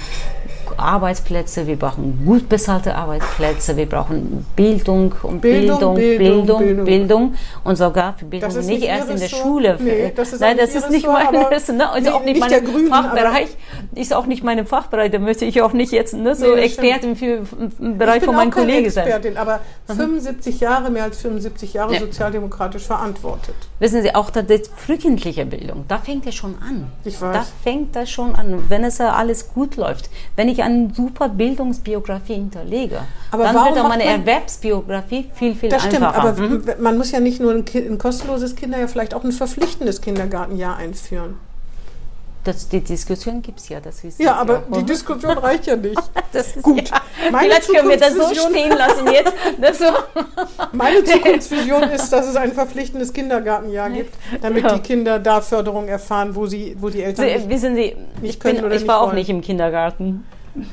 [0.78, 7.36] Arbeitsplätze, wir brauchen gut bezahlte Arbeitsplätze, wir brauchen Bildung und Bildung, Bildung, Bildung, Bildung, Bildung
[7.63, 9.28] und sogar für Bildung nicht, nicht erst in der.
[9.38, 9.78] Schule.
[9.80, 12.89] Nee, das ist Nein, das ist nicht mein, das, ne, also nee, auch nicht, nicht
[12.89, 13.49] mein Fachbereich.
[13.95, 15.11] Ist auch nicht mein Fachbereich.
[15.11, 17.41] Da möchte ich auch nicht jetzt ne, so nee, Expertin für
[17.80, 19.07] den Bereich von meinen Kollegen sein.
[19.07, 19.93] Expertin, aber mhm.
[19.93, 21.99] 75 Jahre, mehr als 75 Jahre ja.
[21.99, 23.55] sozialdemokratisch verantwortet.
[23.80, 26.88] Wissen Sie, auch die frühkindliche Bildung, da fängt es schon an.
[27.03, 27.34] Ich weiß.
[27.34, 30.09] Da fängt das schon an, wenn es ja alles gut läuft.
[30.36, 32.99] Wenn ich eine super Bildungsbiografie hinterlege,
[33.32, 36.36] aber dann wird auch meine Erwerbsbiografie viel, viel das einfacher.
[36.36, 36.84] Stimmt, aber mhm.
[36.84, 41.36] man muss ja nicht nur ein, ein kostenloses Kinderjahr, vielleicht auch ein verpflichtendes Kindergartenjahr einführen.
[42.47, 44.78] Das, die Diskussion gibt es ja, das wissen Ja, aber ja.
[44.78, 45.99] die Diskussion reicht ja nicht.
[46.32, 46.89] das Gut.
[46.89, 47.01] Ja,
[47.38, 49.34] vielleicht können wir das so stehen lassen jetzt.
[49.60, 49.86] Das so.
[50.72, 54.76] Meine Zukunftsvision ist, dass es ein verpflichtendes Kindergartenjahr gibt, damit ja.
[54.76, 58.39] die Kinder da Förderung erfahren, wo, sie, wo die Eltern sie, nicht, wissen sie, nicht
[58.39, 59.10] können bin, oder Ich nicht war wollen.
[59.10, 60.24] auch nicht im Kindergarten.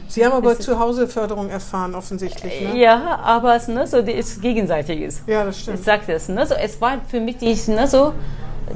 [0.09, 2.61] Sie haben aber zu Hause Förderung erfahren, offensichtlich.
[2.61, 2.79] Ne?
[2.79, 5.23] Ja, aber es ne, so, die ist gegenseitig ist.
[5.27, 5.79] Ja, das stimmt.
[5.79, 6.29] Ich sage das.
[6.29, 8.13] Ne, so, es war für mich die, ne, so,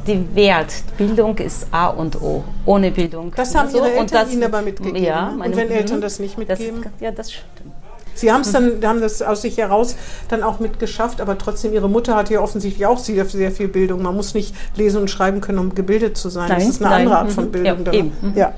[0.06, 0.72] die Wert.
[0.96, 2.44] Bildung ist A und O.
[2.66, 3.32] Ohne Bildung.
[3.34, 3.78] Das haben so.
[3.78, 5.02] Ihre Eltern das, Ihnen aber mitgegeben.
[5.02, 6.82] Ja, meine, und wenn Eltern das nicht mitgeben?
[6.82, 7.72] Das, ja, das stimmt.
[8.20, 9.96] Sie haben es dann, haben das aus sich heraus
[10.28, 14.02] dann auch mitgeschafft, aber trotzdem, Ihre Mutter hatte ja offensichtlich auch sehr, sehr viel Bildung.
[14.02, 16.48] Man muss nicht lesen und schreiben können, um gebildet zu sein.
[16.48, 17.00] Nein, das ist eine nein.
[17.02, 17.52] andere Art von mhm.
[17.52, 17.84] Bildung.
[17.86, 18.12] Ja, eben.
[18.34, 18.54] ja.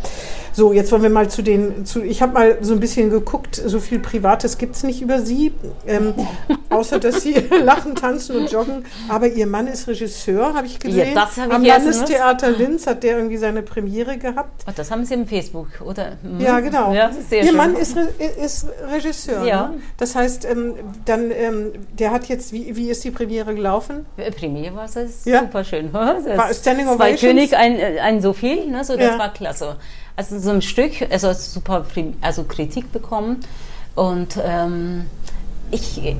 [0.52, 3.54] So, jetzt wollen wir mal zu den, zu, ich habe mal so ein bisschen geguckt,
[3.64, 5.52] so viel Privates gibt es nicht über Sie,
[5.86, 6.14] ähm,
[6.70, 7.34] außer dass Sie
[7.64, 8.84] lachen, tanzen und joggen.
[9.08, 11.14] Aber Ihr Mann ist Regisseur, habe ich gesehen.
[11.14, 14.64] Ja, das hab Am Landestheater Linz hat der irgendwie seine Premiere gehabt.
[14.66, 16.18] Ach, das haben Sie im Facebook, oder?
[16.22, 16.40] Mhm.
[16.40, 16.92] Ja, genau.
[16.92, 17.56] Ja, Ihr schön.
[17.56, 17.96] Mann ist,
[18.42, 19.44] ist Regisseur.
[19.44, 19.49] Ja.
[19.56, 19.80] Ne?
[19.96, 20.74] Das heißt, ähm,
[21.04, 24.06] dann, ähm, der hat jetzt, wie, wie ist die Premiere gelaufen?
[24.16, 25.40] Äh, Premiere war es ja?
[25.40, 25.90] super schön.
[25.92, 29.18] Das war Standing Zwei König, ein, ein Sophie, ne, so, das ja.
[29.18, 29.76] war klasse
[30.20, 31.86] also so ein Stück, also super
[32.20, 33.40] also Kritik bekommen.
[33.94, 35.06] Und ähm,
[35.70, 36.16] ich, äh,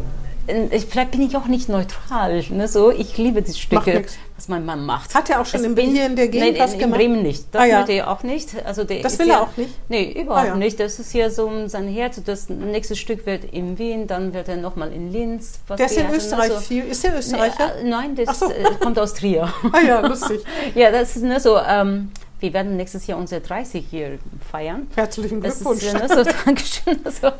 [0.71, 2.45] ich, vielleicht bin ich auch nicht neutral.
[2.51, 4.05] Ne, so, ich liebe die Stücke,
[4.37, 5.15] was mein Mann macht.
[5.15, 7.01] Hat er auch schon in, hier in der Gegend nein, was in, gemacht?
[7.01, 7.47] In Bremen nicht.
[7.53, 7.85] Das ah, ja.
[7.87, 8.55] er auch nicht.
[8.65, 9.71] Also der das will ja, er auch nicht?
[9.89, 10.57] Nee, überhaupt ah, ja.
[10.57, 10.81] nicht.
[10.81, 12.21] Das ist ja so sein Herz.
[12.25, 15.61] Das nächste Stück wird in Wien, dann wird er nochmal in Linz.
[15.69, 16.85] der ist in Österreich also, viel.
[16.85, 17.75] Ist der Österreicher?
[17.83, 18.51] Nee, äh, nein, der so.
[18.51, 19.53] äh, kommt aus Trier.
[19.73, 20.41] Ah ja, lustig.
[20.75, 21.59] ja, das ist ne, so...
[21.59, 24.13] Ähm, wir werden nächstes Jahr unser 30 Jahr
[24.51, 24.89] feiern.
[24.97, 25.83] Herzlichen Glückwunsch.
[25.83, 26.99] Ist, ne, so, Dankeschön.
[27.05, 27.33] Also.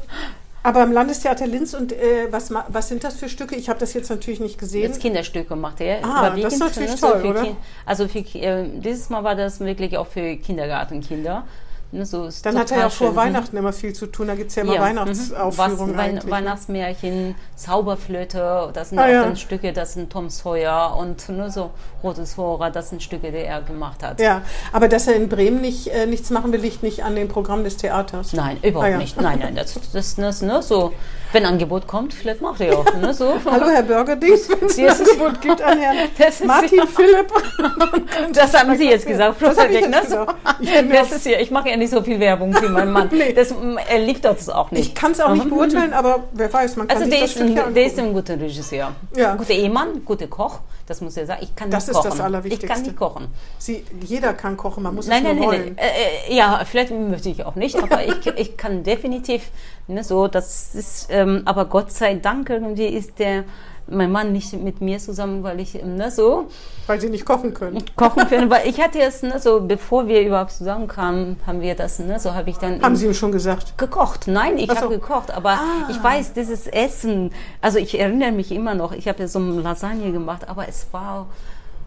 [0.63, 3.57] Aber im Landestheater Linz und äh, was, was sind das für Stücke?
[3.57, 4.83] Ich habe das jetzt natürlich nicht gesehen.
[4.83, 6.05] Jetzt Kinderstücke macht er.
[6.05, 7.43] Ah, das ist natürlich ne, toll, so oder?
[7.43, 7.57] Kind,
[7.87, 11.45] also für, äh, dieses Mal war das wirklich auch für Kindergartenkinder.
[11.93, 14.29] Ne, so Dann hat er ja vor Weihnachten immer viel zu tun.
[14.29, 14.81] Da gibt es ja immer ja.
[14.81, 15.97] Weihnachtsaufführungen.
[15.97, 19.25] Was, Wein Weihnachtsmärchen, Zauberflöte, das sind ah, auch ja.
[19.25, 21.71] dann Stücke, das sind Tom Sawyer und nur so
[22.05, 24.21] Rotes Hora, das sind Stücke, die er gemacht hat.
[24.21, 27.27] Ja, aber dass er in Bremen nicht, äh, nichts machen will, liegt nicht an dem
[27.27, 28.35] Programm des Theaters.
[28.35, 28.99] Nein, überhaupt ah, ja.
[28.99, 29.21] nicht.
[29.21, 30.93] Nein, nein, das, das, das ne, so,
[31.33, 32.95] wenn ein Angebot kommt, vielleicht macht er auch.
[32.95, 33.35] Ne, so.
[33.51, 35.97] Hallo Herr Bürgerdings, wenn es ein Angebot gibt an Herrn
[36.47, 37.33] Martin Philipp.
[38.33, 40.03] das haben Sie jetzt gesagt, Frau Verdeck, ne?
[40.09, 40.27] So.
[40.61, 43.09] Ich, das ist ja, ich mache nicht so viel Werbung wie mein Mann.
[43.13, 43.33] nee.
[43.33, 43.53] das,
[43.89, 44.89] er liebt das auch nicht.
[44.89, 47.75] Ich kann es auch nicht beurteilen, aber wer weiß, man kann also der ist, ein,
[47.75, 48.93] der ist ein guter Regisseur.
[49.17, 49.35] Ja.
[49.35, 51.41] Guter Ehemann, guter Koch, das muss er sagen.
[51.43, 52.05] Ich kann das nicht kochen.
[52.05, 52.67] Das ist das Allerwichtigste.
[52.67, 53.29] Ich kann nicht kochen.
[53.59, 55.75] Sie, jeder kann kochen, man muss nein, es nur nein, wollen.
[55.75, 59.51] Nein, äh, äh, ja, vielleicht möchte ich auch nicht, aber ich, ich kann definitiv
[59.89, 63.45] ne, so, das ist, ähm, aber Gott sei Dank irgendwie ist der
[63.91, 66.47] mein Mann nicht mit mir zusammen, weil ich ne, so.
[66.87, 67.85] Weil sie nicht kochen können.
[67.97, 71.99] Kochen können, weil ich hatte es, ne, so bevor wir überhaupt zusammenkamen, haben wir das,
[71.99, 72.83] ne, so habe ich dann.
[72.83, 73.77] Haben Sie ihm schon gesagt?
[73.79, 74.27] Gekocht.
[74.27, 74.77] Nein, ich so.
[74.77, 75.89] habe gekocht, aber ah.
[75.91, 79.61] ich weiß, dieses Essen, also ich erinnere mich immer noch, ich habe ja so eine
[79.61, 81.27] Lasagne gemacht, aber es war.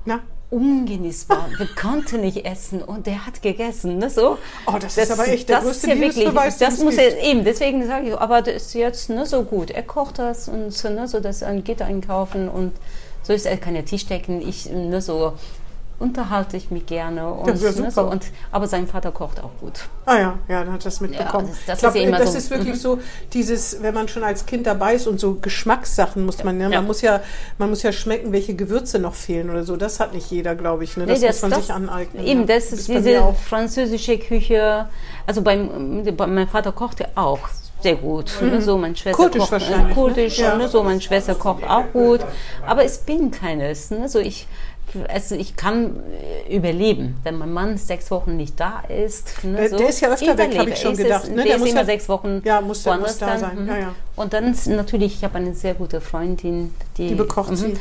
[0.05, 0.19] Na?
[0.53, 1.49] Ungenießbar.
[1.57, 3.97] Wir konnten nicht essen und der hat gegessen.
[3.97, 4.37] Ne, so.
[4.67, 7.21] Oh, das, das ist aber echt der das größte ist ja wirklich, Das muss er
[7.21, 9.71] eben, deswegen sage ich, aber das ist jetzt ne, so gut.
[9.71, 12.73] Er kocht das und ne, so, dass er geht einkaufen und
[13.23, 14.47] so ist er kann ja Tisch decken.
[14.47, 15.33] Ich ne, so
[16.03, 17.27] unterhalte ich mich gerne.
[17.31, 19.79] Und, Das ist ja ne, so, und, aber sein Vater kocht auch gut.
[20.05, 21.47] Ah ja, ja, dann hat das mitbekommen.
[21.47, 22.37] Ja, das- das ich glaub, ist ja immer das so.
[22.37, 22.79] ist wirklich Mhm.
[22.79, 22.99] so,
[23.33, 26.85] dieses, wenn man schon als Kind dabei ist und so Geschmackssachen muss man, ja, man
[26.85, 27.21] muss ja,
[27.57, 29.77] man muss ja schmecken, welche Gewürze noch fehlen oder so.
[29.77, 30.97] Das hat nicht jeder, glaube ich.
[30.97, 31.05] Ne?
[31.05, 32.25] Das, Nee, muss man sich aneignen.
[32.25, 34.87] Eben, das ist diese französische Küche.
[35.25, 37.39] Also beim, bei, mein Vater kochte auch
[37.81, 38.31] sehr gut.
[38.41, 38.61] Ne?
[38.61, 39.23] So, meine Schwester Mhm.
[39.23, 39.93] Kurdisch kocht wahrscheinlich, ne?
[39.93, 40.55] kurdisch, Ja.
[40.55, 40.67] ne?
[40.69, 42.21] so, meine Schwester kocht auch gut.
[42.65, 43.91] Aber es bin keines.
[43.91, 44.07] Ne?
[44.07, 44.47] So, ich,
[45.09, 45.95] also ich kann
[46.47, 49.43] äh, überleben, wenn mein Mann sechs Wochen nicht da ist.
[49.43, 49.57] Ne?
[49.57, 49.77] Der- so.
[49.77, 51.35] der ist ja öfter weg, habe ich schon Ist es- gedacht, ne?
[51.37, 53.39] Der, Der ist muss immer ja- sechs Wochen Ja, muss der- woanders muss da dann.
[53.39, 53.61] sein.
[53.63, 53.67] Mhm.
[53.67, 53.95] Ja, ja.
[54.15, 57.73] Und dann natürlich, ich habe eine sehr gute Freundin, die, Die bekocht mhm, sie.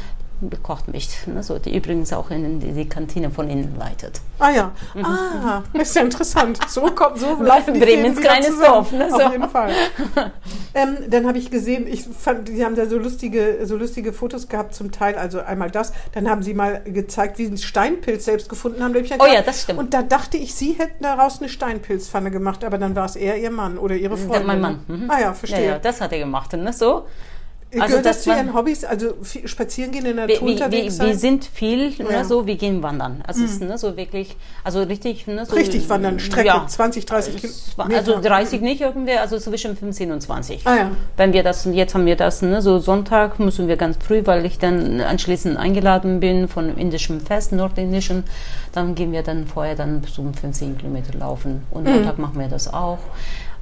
[0.51, 1.09] Bekocht mich.
[1.27, 1.43] Ne?
[1.43, 4.21] So, die übrigens auch in die, die Kantine von innen leitet.
[4.39, 4.73] Ah ja,
[5.03, 6.59] ah, ist ja interessant.
[6.69, 8.65] So kommt, so laufen Bremen ins wieder kleine zusammen.
[8.75, 9.31] Dorf, ne, Auf so.
[9.31, 9.71] jeden Fall.
[10.75, 14.49] ähm, dann habe ich gesehen, ich fand, die haben da so lustige, so lustige Fotos
[14.49, 15.15] gehabt zum Teil.
[15.17, 18.93] Also einmal das, dann haben sie mal gezeigt, wie sie einen Steinpilz selbst gefunden haben.
[18.95, 19.79] Da hab Oh gedacht- ja, das stimmt.
[19.79, 23.37] Und da dachte ich, sie hätten daraus eine Steinpilzpfanne gemacht, aber dann war es eher
[23.39, 24.47] ihr Mann oder ihre Freundin.
[24.47, 24.81] mein Mann.
[24.89, 25.11] Mhm.
[25.11, 25.67] Ah ja, Ja, verstehe.
[25.67, 26.53] ja, das hat er gemacht.
[26.55, 26.73] Ne?
[26.73, 27.07] So.
[27.81, 28.85] Also das, das zu Ihren Hobbys?
[28.85, 29.15] Also
[29.47, 32.05] spazieren gehen in der Natur wir, unterwegs wir, wir sind viel, Ja.
[32.05, 32.11] Mhm.
[32.11, 33.23] ne, so, wir gehen wandern.
[33.27, 36.67] Also es ist ne, so wirklich, also richtig, ne, so, Richtig wandern, Strecke, ja.
[36.67, 38.13] 20, 30 Es war- Kilometer.
[38.15, 40.67] Also 30 nicht irgendwie, also zwischen 15 und 20.
[40.67, 40.91] Ah ja.
[41.17, 44.45] Wenn wir das, jetzt haben wir das, ne, so Sonntag müssen wir ganz früh, weil
[44.45, 48.25] ich dann anschließend eingeladen bin von indischem Fest, nordindischen,
[48.73, 51.93] dann gehen wir dann vorher dann so um 15 Kilometer laufen und Mhm.
[51.95, 52.99] Montag machen wir das auch.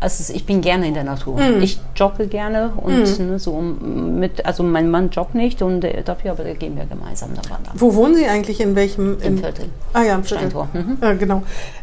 [0.01, 1.39] Also ich bin gerne in der Natur.
[1.39, 1.63] Mhm.
[1.63, 6.33] Ich jogge gerne und ne, so mit, also mein Mann joggt nicht und äh, dafür
[6.33, 7.75] aber da gehen wir gemeinsam dann wandern.
[7.77, 8.61] Wo wohnen Sie eigentlich?
[8.61, 9.19] In welchem?
[9.21, 9.67] Im in, Viertel.
[9.93, 10.49] Ah ja, im Viertel.
[10.49, 10.69] Steintor.
[10.73, 10.97] Mhm.
[11.03, 11.43] Ja, genau.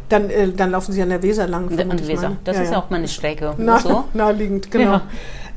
[0.10, 1.70] Dann, äh, dann laufen Sie an der Weser lang.
[1.70, 2.38] vermute Und ich Weser.
[2.44, 2.80] Das ja, ist ja.
[2.80, 3.54] auch meine Strecke.
[3.58, 4.06] Na, so.
[4.14, 4.94] Naheliegend, genau.
[4.94, 5.02] Ja.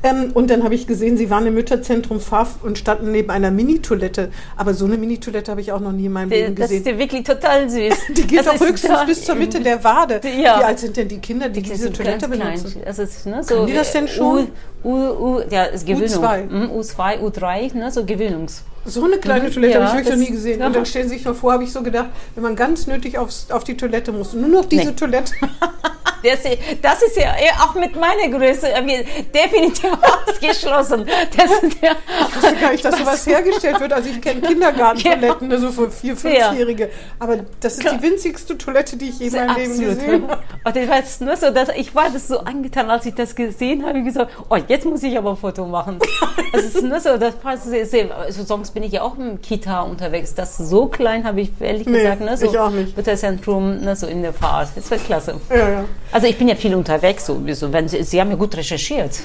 [0.03, 3.51] Ähm, und dann habe ich gesehen, Sie waren im Mütterzentrum Pfaff und standen neben einer
[3.51, 4.29] Mini-Toilette.
[4.57, 6.79] Aber so eine Mini-Toilette habe ich auch noch nie in meinem Leben Das gesehen.
[6.85, 7.93] ist ja wirklich total süß.
[8.17, 10.19] Die geht Das doch höchstens da- bis zur Mitte der Wade.
[10.27, 10.59] Ja.
[10.59, 12.53] Wie alt sind denn die Kinder, die Die diese Toilette ganz klein.
[12.57, 12.81] benutzen?
[12.83, 14.47] Das ist, ne, Können so, die das denn äh, schon?
[14.83, 16.07] U, U, U, ja, ist Gewöhnung.
[16.25, 16.43] U2.
[16.49, 18.63] Mhm, U2, U3, ne, so Gewöhnungs.
[18.83, 19.53] So eine kleine Mhm.
[19.53, 20.59] Toilette Ja, habe ich wirklich noch das- nie gesehen.
[20.61, 20.65] ja.
[20.65, 23.19] Und dann stellen Sie sich mal vor, habe ich so gedacht, wenn man ganz nötig
[23.19, 24.91] aufs, auf die Toilette muss, nur noch diese Nee.
[24.93, 25.33] Toilette.
[26.23, 29.03] Das, ist ja eh auch mit meiner Größe äh,
[29.33, 29.89] definitiv
[30.27, 31.05] ausgeschlossen.
[31.35, 31.91] Das ist ja,
[32.29, 33.93] Ich wusste gar nicht, dass sowas hergestellt wird.
[33.93, 36.47] Also ich kenne Kindergartentoiletten, ne, so für vier, Ja.
[36.49, 36.89] fünfjährige.
[37.19, 40.41] Aber das ist die winzigste Toilette, die ich je in meinem Leben gesehen habe.
[40.63, 43.85] Und ich weiß nur so, dass ich war das so angetan, als ich das gesehen
[43.85, 45.99] habe, ich gesagt, oh, jetzt muss ich aber ein Foto machen.
[46.53, 49.41] Das ist nur so, das passt sehr, sehr, also sonst bin ich ja auch im
[49.41, 50.35] Kita unterwegs.
[50.35, 52.97] Das so klein habe ich ehrlich Nee, gesagt, ne, so ich auch nicht.
[52.97, 54.67] Mütterzentrum, ne, so in der Fahrt.
[54.75, 55.39] Das wird klasse.
[55.49, 55.83] Ja, ja.
[56.11, 57.71] Also ich bin ja viel unterwegs, sowieso.
[57.71, 59.21] Wenn Sie, Sie haben ja gut recherchiert.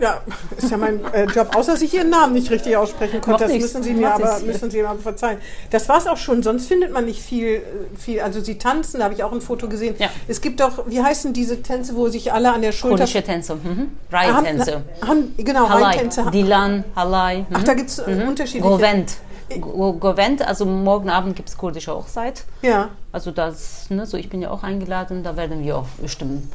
[0.00, 0.22] Ja,
[0.56, 3.44] ist ja mein äh, Job, außer dass ich Ihren Namen nicht richtig aussprechen konnte.
[3.44, 5.38] Das müssen Sie mir aber müssen Sie mir aber verzeihen.
[5.70, 7.60] Das war es auch schon, sonst findet man nicht viel,
[7.98, 8.20] viel.
[8.22, 9.96] Also Sie tanzen, da habe ich auch ein Foto gesehen.
[9.98, 10.08] Ja.
[10.26, 12.96] Es gibt doch, wie heißen diese Tänze, wo sich alle an der Schulter.
[12.96, 13.68] Kurdische Tänze, mhm.
[13.68, 14.82] haben, Reihtänze.
[15.06, 16.30] haben, genau, Halai, Reihtänze.
[16.32, 17.44] Dilan, Halai.
[17.52, 17.64] Ach, mhm.
[17.66, 18.68] da gibt es äh, unterschiedliche.
[18.68, 19.16] Govent.
[19.58, 22.44] Go- Govent, also morgen Abend gibt es kurdische Hochzeit.
[22.62, 22.88] Ja.
[23.12, 26.50] Also das, ne, so ich bin ja auch eingeladen, da werden wir auch bestimmt ein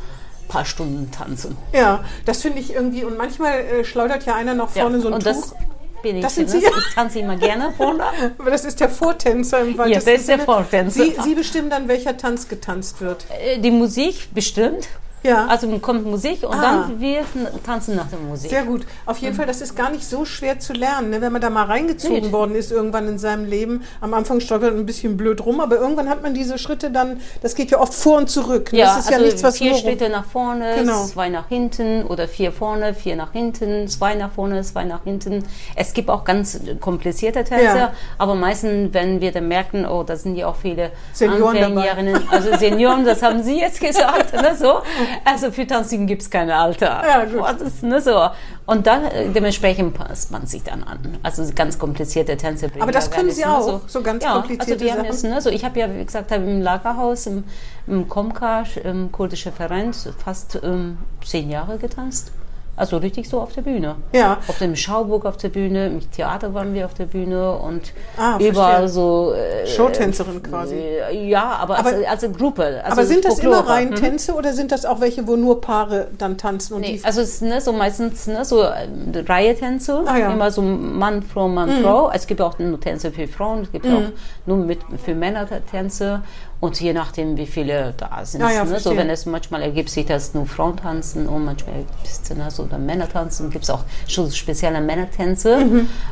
[0.47, 1.57] paar Stunden tanzen.
[1.73, 3.03] Ja, das finde ich irgendwie.
[3.03, 5.31] Und manchmal äh, schleudert ja einer noch vorne so ein und Tuch.
[5.33, 5.55] das
[6.03, 6.21] bin ich.
[6.23, 6.59] Das sind ne?
[6.59, 6.65] Sie?
[6.65, 8.03] Ich tanze immer gerne vorne.
[8.37, 10.39] Aber das ist der Vortänzer im Ja, weitesten das ist der.
[10.39, 11.03] Vortänzer.
[11.03, 13.25] Sie, Sie bestimmen dann, welcher Tanz getanzt wird.
[13.43, 14.87] Äh, Die Musik bestimmt.
[15.25, 15.47] Ja.
[15.47, 16.61] Also kommt Musik und Ah.
[16.87, 17.21] dann wir
[17.65, 18.49] tanzen nach der Musik.
[18.49, 18.85] Sehr gut.
[19.05, 21.09] Auf jeden Fall, das ist gar nicht so schwer zu lernen.
[21.09, 21.21] Ne?
[21.21, 22.31] Wenn man da mal reingezogen Nee.
[22.31, 23.83] worden ist irgendwann in seinem Leben.
[24.01, 27.19] Am Anfang stolpert man ein bisschen blöd rum, aber irgendwann hat man diese Schritte dann,
[27.41, 28.71] das geht ja oft vor und zurück.
[28.71, 28.79] Ne?
[28.79, 31.03] Ja, das ist ja also nichts, was vier Schritte nach vorne, Genau.
[31.05, 35.43] zwei nach hinten oder vier vorne, vier nach hinten, zwei nach vorne, zwei nach hinten.
[35.75, 37.93] Es gibt auch ganz komplizierte Tänze, Ja.
[38.17, 41.89] aber meistens, wenn wir dann merken, oh, da sind ja auch viele Senioren dabei.
[41.91, 44.79] Anfängerinnen, also Senioren, das haben Sie jetzt gesagt, ne, so.
[45.23, 47.01] Also für Tanzen gibt es kein Alter.
[47.07, 47.61] Ja, gut.
[47.61, 48.29] Das, ne, so.
[48.65, 50.99] Und dann äh, dementsprechend passt man sich dann an.
[51.23, 52.69] Also ganz komplizierte Tänze.
[52.79, 55.11] Aber das können Sie auch, so ganz ja, komplizierte also die haben Sachen.
[55.11, 57.43] jetzt, ne, so ich habe ja, wie gesagt, habe im Lagerhaus, im,
[57.87, 62.31] im Komka, im kurdischen Verein, fast ähm, zehn Jahre getanzt.
[62.77, 63.95] Also richtig so auf der Bühne.
[64.11, 64.37] Ja.
[64.47, 68.37] Auf dem Schauburg auf der Bühne, im Theater waren wir auf der Bühne und Ah,
[68.39, 68.89] überall verstehe.
[68.89, 69.33] so.
[69.33, 70.75] Äh, Showtänzerin quasi.
[70.75, 72.81] äh, ja, aber, Aber- als, als Gruppe.
[72.83, 73.59] Also aber sind das Folklore.
[73.61, 73.95] immer rein Mhm.
[73.95, 76.73] Tänze oder sind das auch welche, wo nur Paare dann tanzen?
[76.73, 78.87] Und Nee, die also es ist ne, so meistens ne, so äh,
[79.25, 80.27] Reihe-Tänze, Ah, ja.
[80.29, 80.35] Mhm.
[80.35, 82.11] immer so Mann, Frau, Mann, Frau.
[82.11, 84.01] Es gibt auch nur Tänze für Frauen, es gibt auch
[84.45, 86.21] nur mit, für Männer Tänze.
[86.61, 88.41] Und je nachdem, wie viele da sind.
[88.41, 88.79] Ja, ja, ne?
[88.79, 92.49] So, wenn es manchmal ergibt sich, dass nur Frauen tanzen und manchmal gibt es ne,
[92.49, 95.65] so dann Männer tanzen, gibt es auch schon spezielle Männertänze.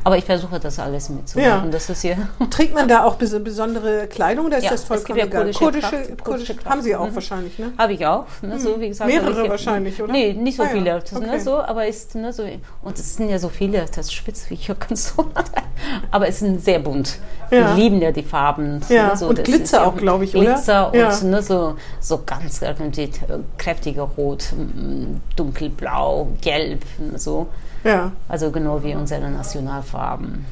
[0.03, 1.59] Aber ich versuche das alles mitzumachen.
[1.59, 1.65] Mhm.
[1.65, 1.71] Ja.
[1.71, 2.17] Das ist hier.
[2.49, 5.39] Trägt man da auch bes besondere Kleidung oder ist Ja, das es vollkommen gibt ja
[5.39, 7.07] kurdische Kurdische, Tracht, kurdische, kurdische haben Sie auch.
[7.09, 7.15] Mhm.
[7.15, 7.71] wahrscheinlich, ne?
[7.77, 8.25] Habe ich auch.
[8.41, 10.11] Ne, so, wie gesagt, Mehrere ich- wahrscheinlich, oder?
[10.11, 10.99] Nee, nicht so Ah, viele.
[10.99, 11.25] Das, Okay.
[11.25, 12.43] ne, so, aber ist ne, so,
[12.83, 15.25] und es sind ja so viele, das schwitzt wie hier ganz so.
[16.11, 17.17] aber es sind sehr bunt.
[17.51, 18.81] Die lieben ja die Farben.
[18.89, 20.53] Ja, ne, so, und Glitzer auch, glaub ich, oder?
[20.53, 21.09] Glitzer Ja.
[21.09, 23.09] und ne, so, so ganz irgendwie, äh,
[23.57, 27.47] kräftige Rot, m, dunkelblau, gelb, ne, so.
[27.83, 28.11] Ja.
[28.29, 30.45] Also genau wie unsere Nationalfarben.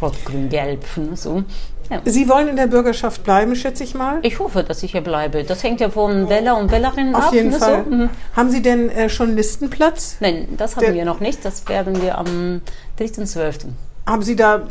[0.00, 1.42] Rot, grün, gelb, ne, so.
[1.90, 2.00] Ja.
[2.04, 4.18] Sie wollen in der Bürgerschaft bleiben, schätze ich mal?
[4.22, 5.44] Ich hoffe, dass ich hier bleibe.
[5.44, 7.32] Das hängt ja von Wähler und Wählerinnen Auf ab.
[7.34, 7.84] jeden ne, Fall.
[7.84, 7.90] So.
[7.90, 8.10] Mhm.
[8.34, 10.16] Haben Sie denn äh, schon Listenplatz?
[10.20, 11.44] Nein, das haben Der- wir noch nicht.
[11.44, 12.62] Das werden wir am
[12.98, 13.66] 3.12.
[14.06, 14.62] Haben Sie da,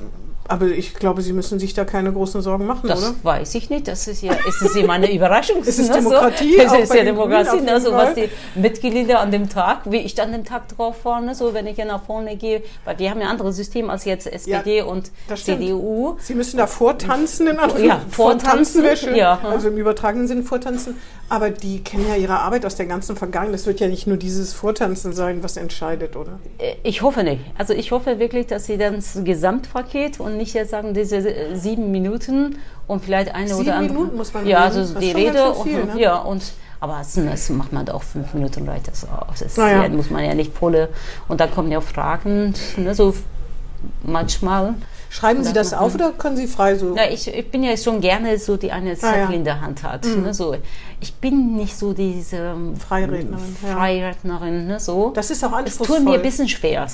[0.52, 3.14] aber ich glaube, Sie müssen sich da keine großen Sorgen machen, Das oder?
[3.24, 3.88] weiß ich nicht.
[3.88, 5.58] Das ist ja, es ist immer eine Überraschung.
[5.66, 7.50] Es ist ne, Demokratie, Es ist ja den Grünen Demokratie.
[7.50, 10.68] auf Ne, jeden so, was die Mitglieder an dem Tag, wie ich an dem Tag
[10.76, 13.32] drauf war, ne, so wenn ich ja nach vorne gehe, weil wir haben ja ein
[13.32, 15.60] anderes System als jetzt SPD und das stimmt.
[15.62, 16.18] CDU.
[16.20, 17.90] Sie müssen da vortanzen, in Anführungszeichen.
[17.90, 19.16] Ja, vortanzen, wäre schön.
[19.16, 19.40] ja.
[19.44, 20.96] Also im übertragenen Sinn vortanzen.
[21.30, 23.54] Aber die kennen ja ihre Arbeit aus der ganzen Vergangenheit.
[23.54, 26.40] Das wird ja nicht nur dieses Vortanzen sein, was entscheidet, oder?
[26.58, 27.40] Äh, Ich hoffe nicht.
[27.58, 31.56] Also ich hoffe wirklich, dass sie dann das Gesamtpaket und nicht jetzt sagen, diese äh,
[31.56, 33.94] sieben Minuten und vielleicht eine Sieben oder andere.
[33.98, 36.02] Minuten muss man Ja, also Das die Rede viel, und ne?
[36.02, 36.44] ja und
[36.80, 39.40] aber es, das macht man auch fünf Minuten reicht das aus.
[39.40, 39.84] Das Na ja.
[39.84, 40.90] ja, muss man ja nicht volle
[41.28, 43.14] und dann kommen ja Fragen, ne, so
[44.04, 44.74] manchmal.
[45.10, 46.96] Schreiben Sie das auf oder können Sie frei so?
[46.96, 49.28] Ja, ich, ich bin ja schon gerne so, die eine Ah, Zettel ja.
[49.28, 49.34] Mhm.
[49.34, 50.06] in der Hand hat.
[50.06, 50.56] Ne, so.
[51.04, 53.76] Ich bin nicht so diese ähm, Freirednerin, ja.
[53.76, 55.10] Freirednerin, ne, so.
[55.16, 56.00] Das ist auch es tut anspruchsvoll.
[56.02, 56.86] mir ein bisschen schwer.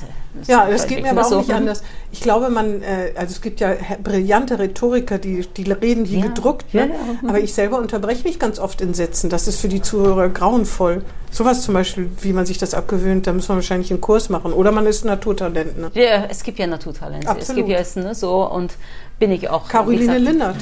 [0.47, 1.39] Ja, das geht mir aber auch so.
[1.39, 1.83] nicht anders.
[2.13, 6.27] Ich glaube, man, äh, also es gibt ja brillante Rhetoriker, die, die reden wie Ja,
[6.27, 6.87] gedruckt, ne?
[6.89, 7.29] ja.
[7.29, 9.29] aber ich selber unterbreche mich ganz oft in Sätzen.
[9.29, 11.03] Das ist für die Zuhörer grauenvoll.
[11.29, 14.53] Sowas zum Beispiel, wie man sich das abgewöhnt, da muss man wahrscheinlich einen Kurs machen.
[14.53, 15.77] Oder man ist ein Naturtalent.
[15.77, 15.91] Ne?
[15.95, 17.27] Ja, es gibt ja Naturtalente.
[17.27, 17.57] Es Absolut.
[17.65, 18.71] gibt ja es, ne, so und
[19.19, 19.67] bin ich auch.
[19.67, 20.55] Caroline Linnert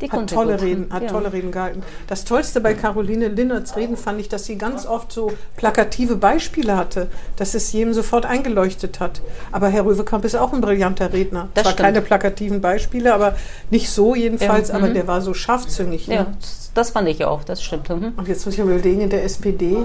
[0.00, 0.60] Die hat tolle.
[0.60, 1.08] Reden, hat Ja.
[1.08, 1.82] tolle Reden gehalten.
[2.06, 6.76] Das Tollste bei Caroline Linnerts Reden fand ich, dass sie ganz oft so plakative Beispiele
[6.76, 9.22] hatte, dass es jedem sofort eingeleuchtet hat.
[9.52, 11.48] Aber Herr Röwekamp ist auch ein brillanter Redner.
[11.54, 11.86] Das Zwar stimmt.
[11.86, 13.36] keine plakativen Beispiele, aber
[13.70, 14.94] nicht so jedenfalls, Ja, aber mhm.
[14.94, 16.08] der war so scharfzüngig.
[16.08, 16.14] Ne?
[16.14, 16.26] Ja,
[16.74, 17.88] das- fand ich auch, das stimmt.
[17.88, 18.12] Mhm.
[18.18, 19.78] Und jetzt muss ich mal überlegen, in der SPD,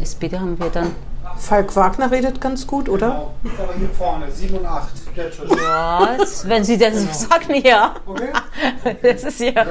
[0.00, 0.90] SPD haben wir dann.
[1.38, 3.30] Falk Wagner redet ganz gut, oder?
[3.58, 4.88] Aber hier vorne, 7 und 8.
[5.14, 5.50] Jetzt schon.
[5.50, 6.48] Was?
[6.48, 7.94] Wenn Sie das so sagen, ja.
[8.06, 8.28] Okay?
[9.02, 9.66] Das ist ja.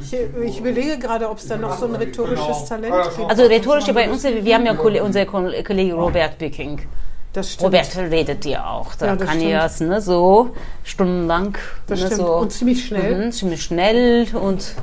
[0.00, 3.30] Ich, ich überlege gerade, ob es da noch so ein rhetorisches Talent gibt.
[3.30, 4.72] Also rhetorische bei uns, wir haben ja
[5.02, 6.80] unser Kollege Robert Bücking.
[7.34, 7.74] Das stimmt.
[7.74, 8.94] Robert redet ja auch.
[8.94, 9.42] Da Ja, kann stimmt.
[9.50, 10.50] er es ne, so
[10.84, 11.58] stundenlang.
[11.88, 12.20] Das ne, stimmt.
[12.20, 13.26] So, Und ziemlich schnell.
[13.26, 14.74] Mhm, ziemlich schnell und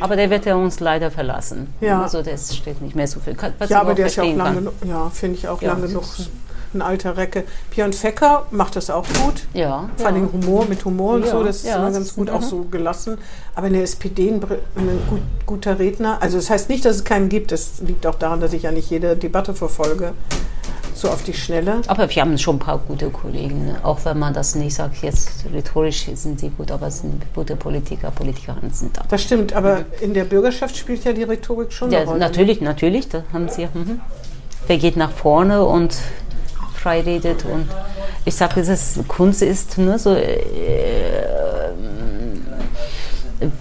[0.00, 1.72] aber der wird ja uns leider verlassen.
[1.80, 2.02] Ja.
[2.02, 3.36] Also das steht nicht mehr so viel.
[3.58, 4.64] Was Ja, aber auch der ist ja auch verstehen lang kann.
[4.64, 4.74] genug.
[4.84, 6.04] Ja, finde ich auch Ja, lang genug.
[6.74, 7.44] Ein alter Recke.
[7.70, 9.46] Björn Fecker macht das auch gut.
[9.52, 9.90] Ja.
[9.98, 12.40] Vor allem Humor, mit Humor und Ja, so, das ist ja, immer ganz gut, auch
[12.40, 12.44] mhm.
[12.46, 13.18] so gelassen.
[13.54, 16.16] Aber in der SPD ein gut, guter Redner.
[16.20, 17.52] Also das heißt nicht, dass es keinen gibt.
[17.52, 20.14] Das liegt auch daran, dass ich ja nicht jede Debatte verfolge.
[20.94, 21.80] So auf die Schnelle.
[21.86, 23.76] Aber wir haben schon ein paar gute Kollegen, ne?
[23.82, 27.56] auch wenn man das nicht sagt, jetzt rhetorisch sind sie gut, aber es sind gute
[27.56, 29.02] Politiker, Politikerinnen sind da.
[29.08, 32.20] Das stimmt, aber in der Bürgerschaft spielt ja die Rhetorik schon Ja, eine Rolle.
[32.20, 33.66] natürlich, natürlich, da haben sie.
[33.72, 34.00] Mhm.
[34.66, 35.96] Wer geht nach vorne und
[36.74, 37.68] frei redet und
[38.24, 40.32] ich sage, es ist Kunst ist ne, so äh,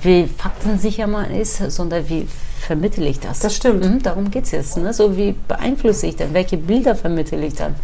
[0.03, 2.27] wie faktensicher man ist, sondern wie
[2.71, 3.39] vermittle ich das?
[3.39, 3.83] Das stimmt.
[3.83, 4.77] Mhm, darum geht es jetzt.
[4.77, 4.93] Ne?
[4.93, 6.33] So wie beeinflusse ich dann?
[6.33, 7.75] Welche Bilder vermittle ich dann?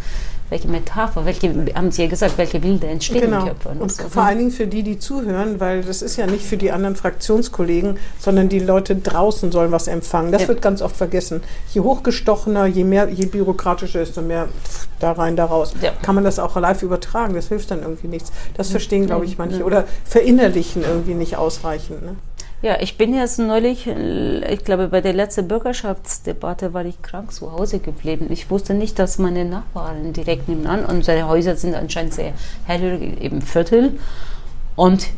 [0.48, 1.26] Welche Metapher?
[1.26, 3.40] Welche, haben Sie ja gesagt, welche Bilder entstehen Genau.
[3.40, 3.74] im Körper?
[3.74, 3.82] ne?
[3.82, 6.56] Und So, vor allen Dingen für die, die zuhören, weil das ist ja nicht für
[6.56, 10.32] die anderen Fraktionskollegen, sondern die Leute draußen sollen was empfangen.
[10.32, 10.48] Das Ja.
[10.48, 11.42] wird ganz oft vergessen.
[11.74, 14.48] Je hochgestochener, je mehr, je bürokratischer, desto mehr
[15.00, 15.74] da rein, da raus.
[15.82, 15.90] Ja.
[16.00, 17.34] Kann man das auch live übertragen?
[17.34, 18.32] Das hilft dann irgendwie nichts.
[18.56, 19.58] Das verstehen, glaube ich, manche.
[19.58, 19.64] ja.
[19.66, 22.02] Oder verinnerlichen irgendwie nicht ausreichend.
[22.02, 22.16] Ne?
[22.60, 27.32] Ja, ich bin jetzt neulich, äh, ich glaube, bei der letzten Bürgerschaftsdebatte war ich krank
[27.32, 28.26] zu Hause geblieben.
[28.30, 32.32] Ich wusste nicht, dass meine Nachbarn direkt nebenan, unsere Häuser sind anscheinend sehr
[32.64, 33.98] hell, eben Viertel.
[34.74, 35.08] Und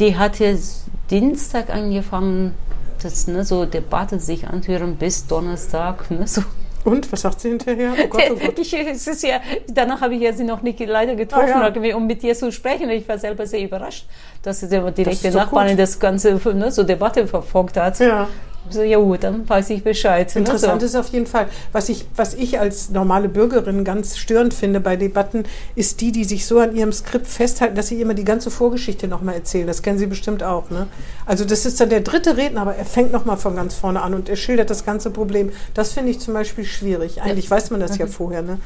[0.00, 2.54] die hat jetzt Dienstag angefangen,
[3.02, 6.10] das ne, so Debatte sich anhören bis Donnerstag.
[6.10, 6.42] Ne, so.
[6.84, 7.94] Und, was sagt sie hinterher?
[8.02, 8.58] Oh Gott, oh Gott.
[8.58, 11.96] Ich, es ist ja, danach habe ich ja sie noch nicht leider getroffen, Ah, ja.
[11.96, 12.90] um mit ihr zu sprechen.
[12.90, 14.06] Ich war selber sehr überrascht,
[14.42, 15.78] dass sie der Das doch Nachbarin gut.
[15.80, 17.98] das ganze ne, so Debatte verfolgt hat.
[18.00, 18.28] Ja.
[18.70, 20.34] So, ja gut, dann weiß ich Bescheid.
[20.34, 20.86] Interessant so.
[20.86, 21.48] ist auf jeden Fall.
[21.72, 25.44] Was ich, was ich als normale Bürgerin ganz störend finde bei Debatten,
[25.74, 29.06] ist die, die sich so an ihrem Skript festhalten, dass sie immer die ganze Vorgeschichte
[29.06, 29.66] nochmal erzählen.
[29.66, 30.70] Das kennen Sie bestimmt auch.
[30.70, 30.86] Ne?
[31.26, 34.14] Also das ist dann der dritte Redner, aber er fängt nochmal von ganz vorne an
[34.14, 35.52] und er schildert das ganze Problem.
[35.74, 37.20] Das finde ich zum Beispiel schwierig.
[37.20, 38.10] Eigentlich weiß man das ja mhm.
[38.10, 38.42] vorher.
[38.42, 38.58] Ne?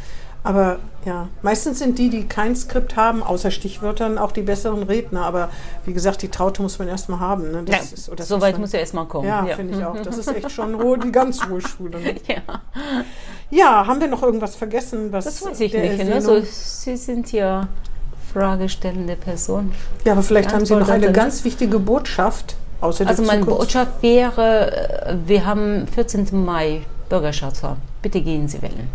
[0.45, 5.24] Aber ja, meistens sind die, die kein Skript haben, außer Stichwörtern, auch die besseren Redner.
[5.24, 5.51] Aber
[5.84, 7.51] wie gesagt, die Traute muss man erstmal haben.
[7.51, 7.64] Ne?
[7.68, 9.26] Ja, ist, so weit muss ja erstmal kommen.
[9.26, 9.57] Ja, ja.
[9.57, 10.01] finde ich auch.
[10.01, 11.99] Das ist echt schon hohe, die ganz hohe Schule.
[11.99, 12.14] Ne?
[12.28, 12.61] Ja.
[13.51, 15.12] ja, haben wir noch irgendwas vergessen?
[15.12, 16.05] Was das weiß ich nicht.
[16.05, 16.20] Ne?
[16.20, 17.68] So, Sie sind ja
[18.32, 19.72] fragestellende Person.
[20.05, 22.57] Ja, aber vielleicht haben Sie noch eine ganz wichtige Botschaft.
[22.80, 23.61] Außer also meine Zukunft.
[23.61, 26.45] Botschaft wäre, äh, wir haben 14.
[26.45, 27.76] Mai Bürgerschaftstag.
[28.03, 28.89] Bitte gehen Sie wählen.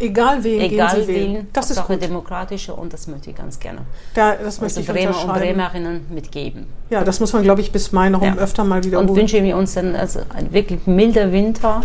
[0.00, 1.48] Egal wen Egal gehen Sie wen, wählen.
[1.52, 2.02] Das ist gut.
[2.02, 3.82] demokratische und das möchte ich ganz gerne.
[4.14, 6.66] Da, das möchte also ich Bremer und Bremerinnen mitgeben.
[6.88, 8.34] Ja, das muss man, glaube ich, bis Mai noch ja.
[8.36, 9.10] öfter mal wiederholen.
[9.10, 11.82] Und wünsche mir uns dann also ein wirklich milder Winter.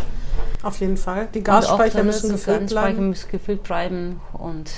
[0.64, 1.28] Auf jeden Fall.
[1.34, 3.10] Die Gasspeicher müssen gefüllt bleiben.
[3.10, 4.72] müssen gefüllt bleiben und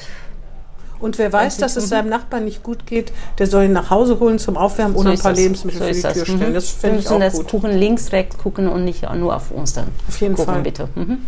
[1.00, 4.20] und wer weiß, dass es seinem Nachbarn nicht gut geht, der soll ihn nach Hause
[4.20, 5.40] holen zum Aufwärmen so oder ein paar das.
[5.40, 6.28] Lebensmittel so für die Tür das.
[6.28, 6.54] stellen.
[6.56, 7.48] Das finde ich auch das gut.
[7.50, 9.90] gucken links, rechts gucken und nicht nur auf uns dann.
[10.08, 10.64] Auf jeden gucken, Fall.
[10.64, 10.90] bitte.
[10.96, 11.20] Mhm.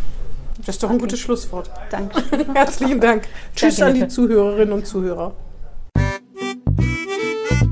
[0.66, 1.05] Das ist doch ein okay.
[1.05, 1.72] gutes Schlusswort.
[1.89, 2.22] Danke.
[2.53, 3.24] Herzlichen Dank.
[3.55, 4.01] Tschüss Danke.
[4.01, 5.36] an die Zuhörerinnen und Zuhörer.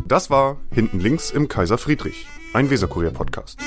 [0.07, 3.59] Das war Hinten links im Kaiser Friedrich, ein Weserkurier-Podcast.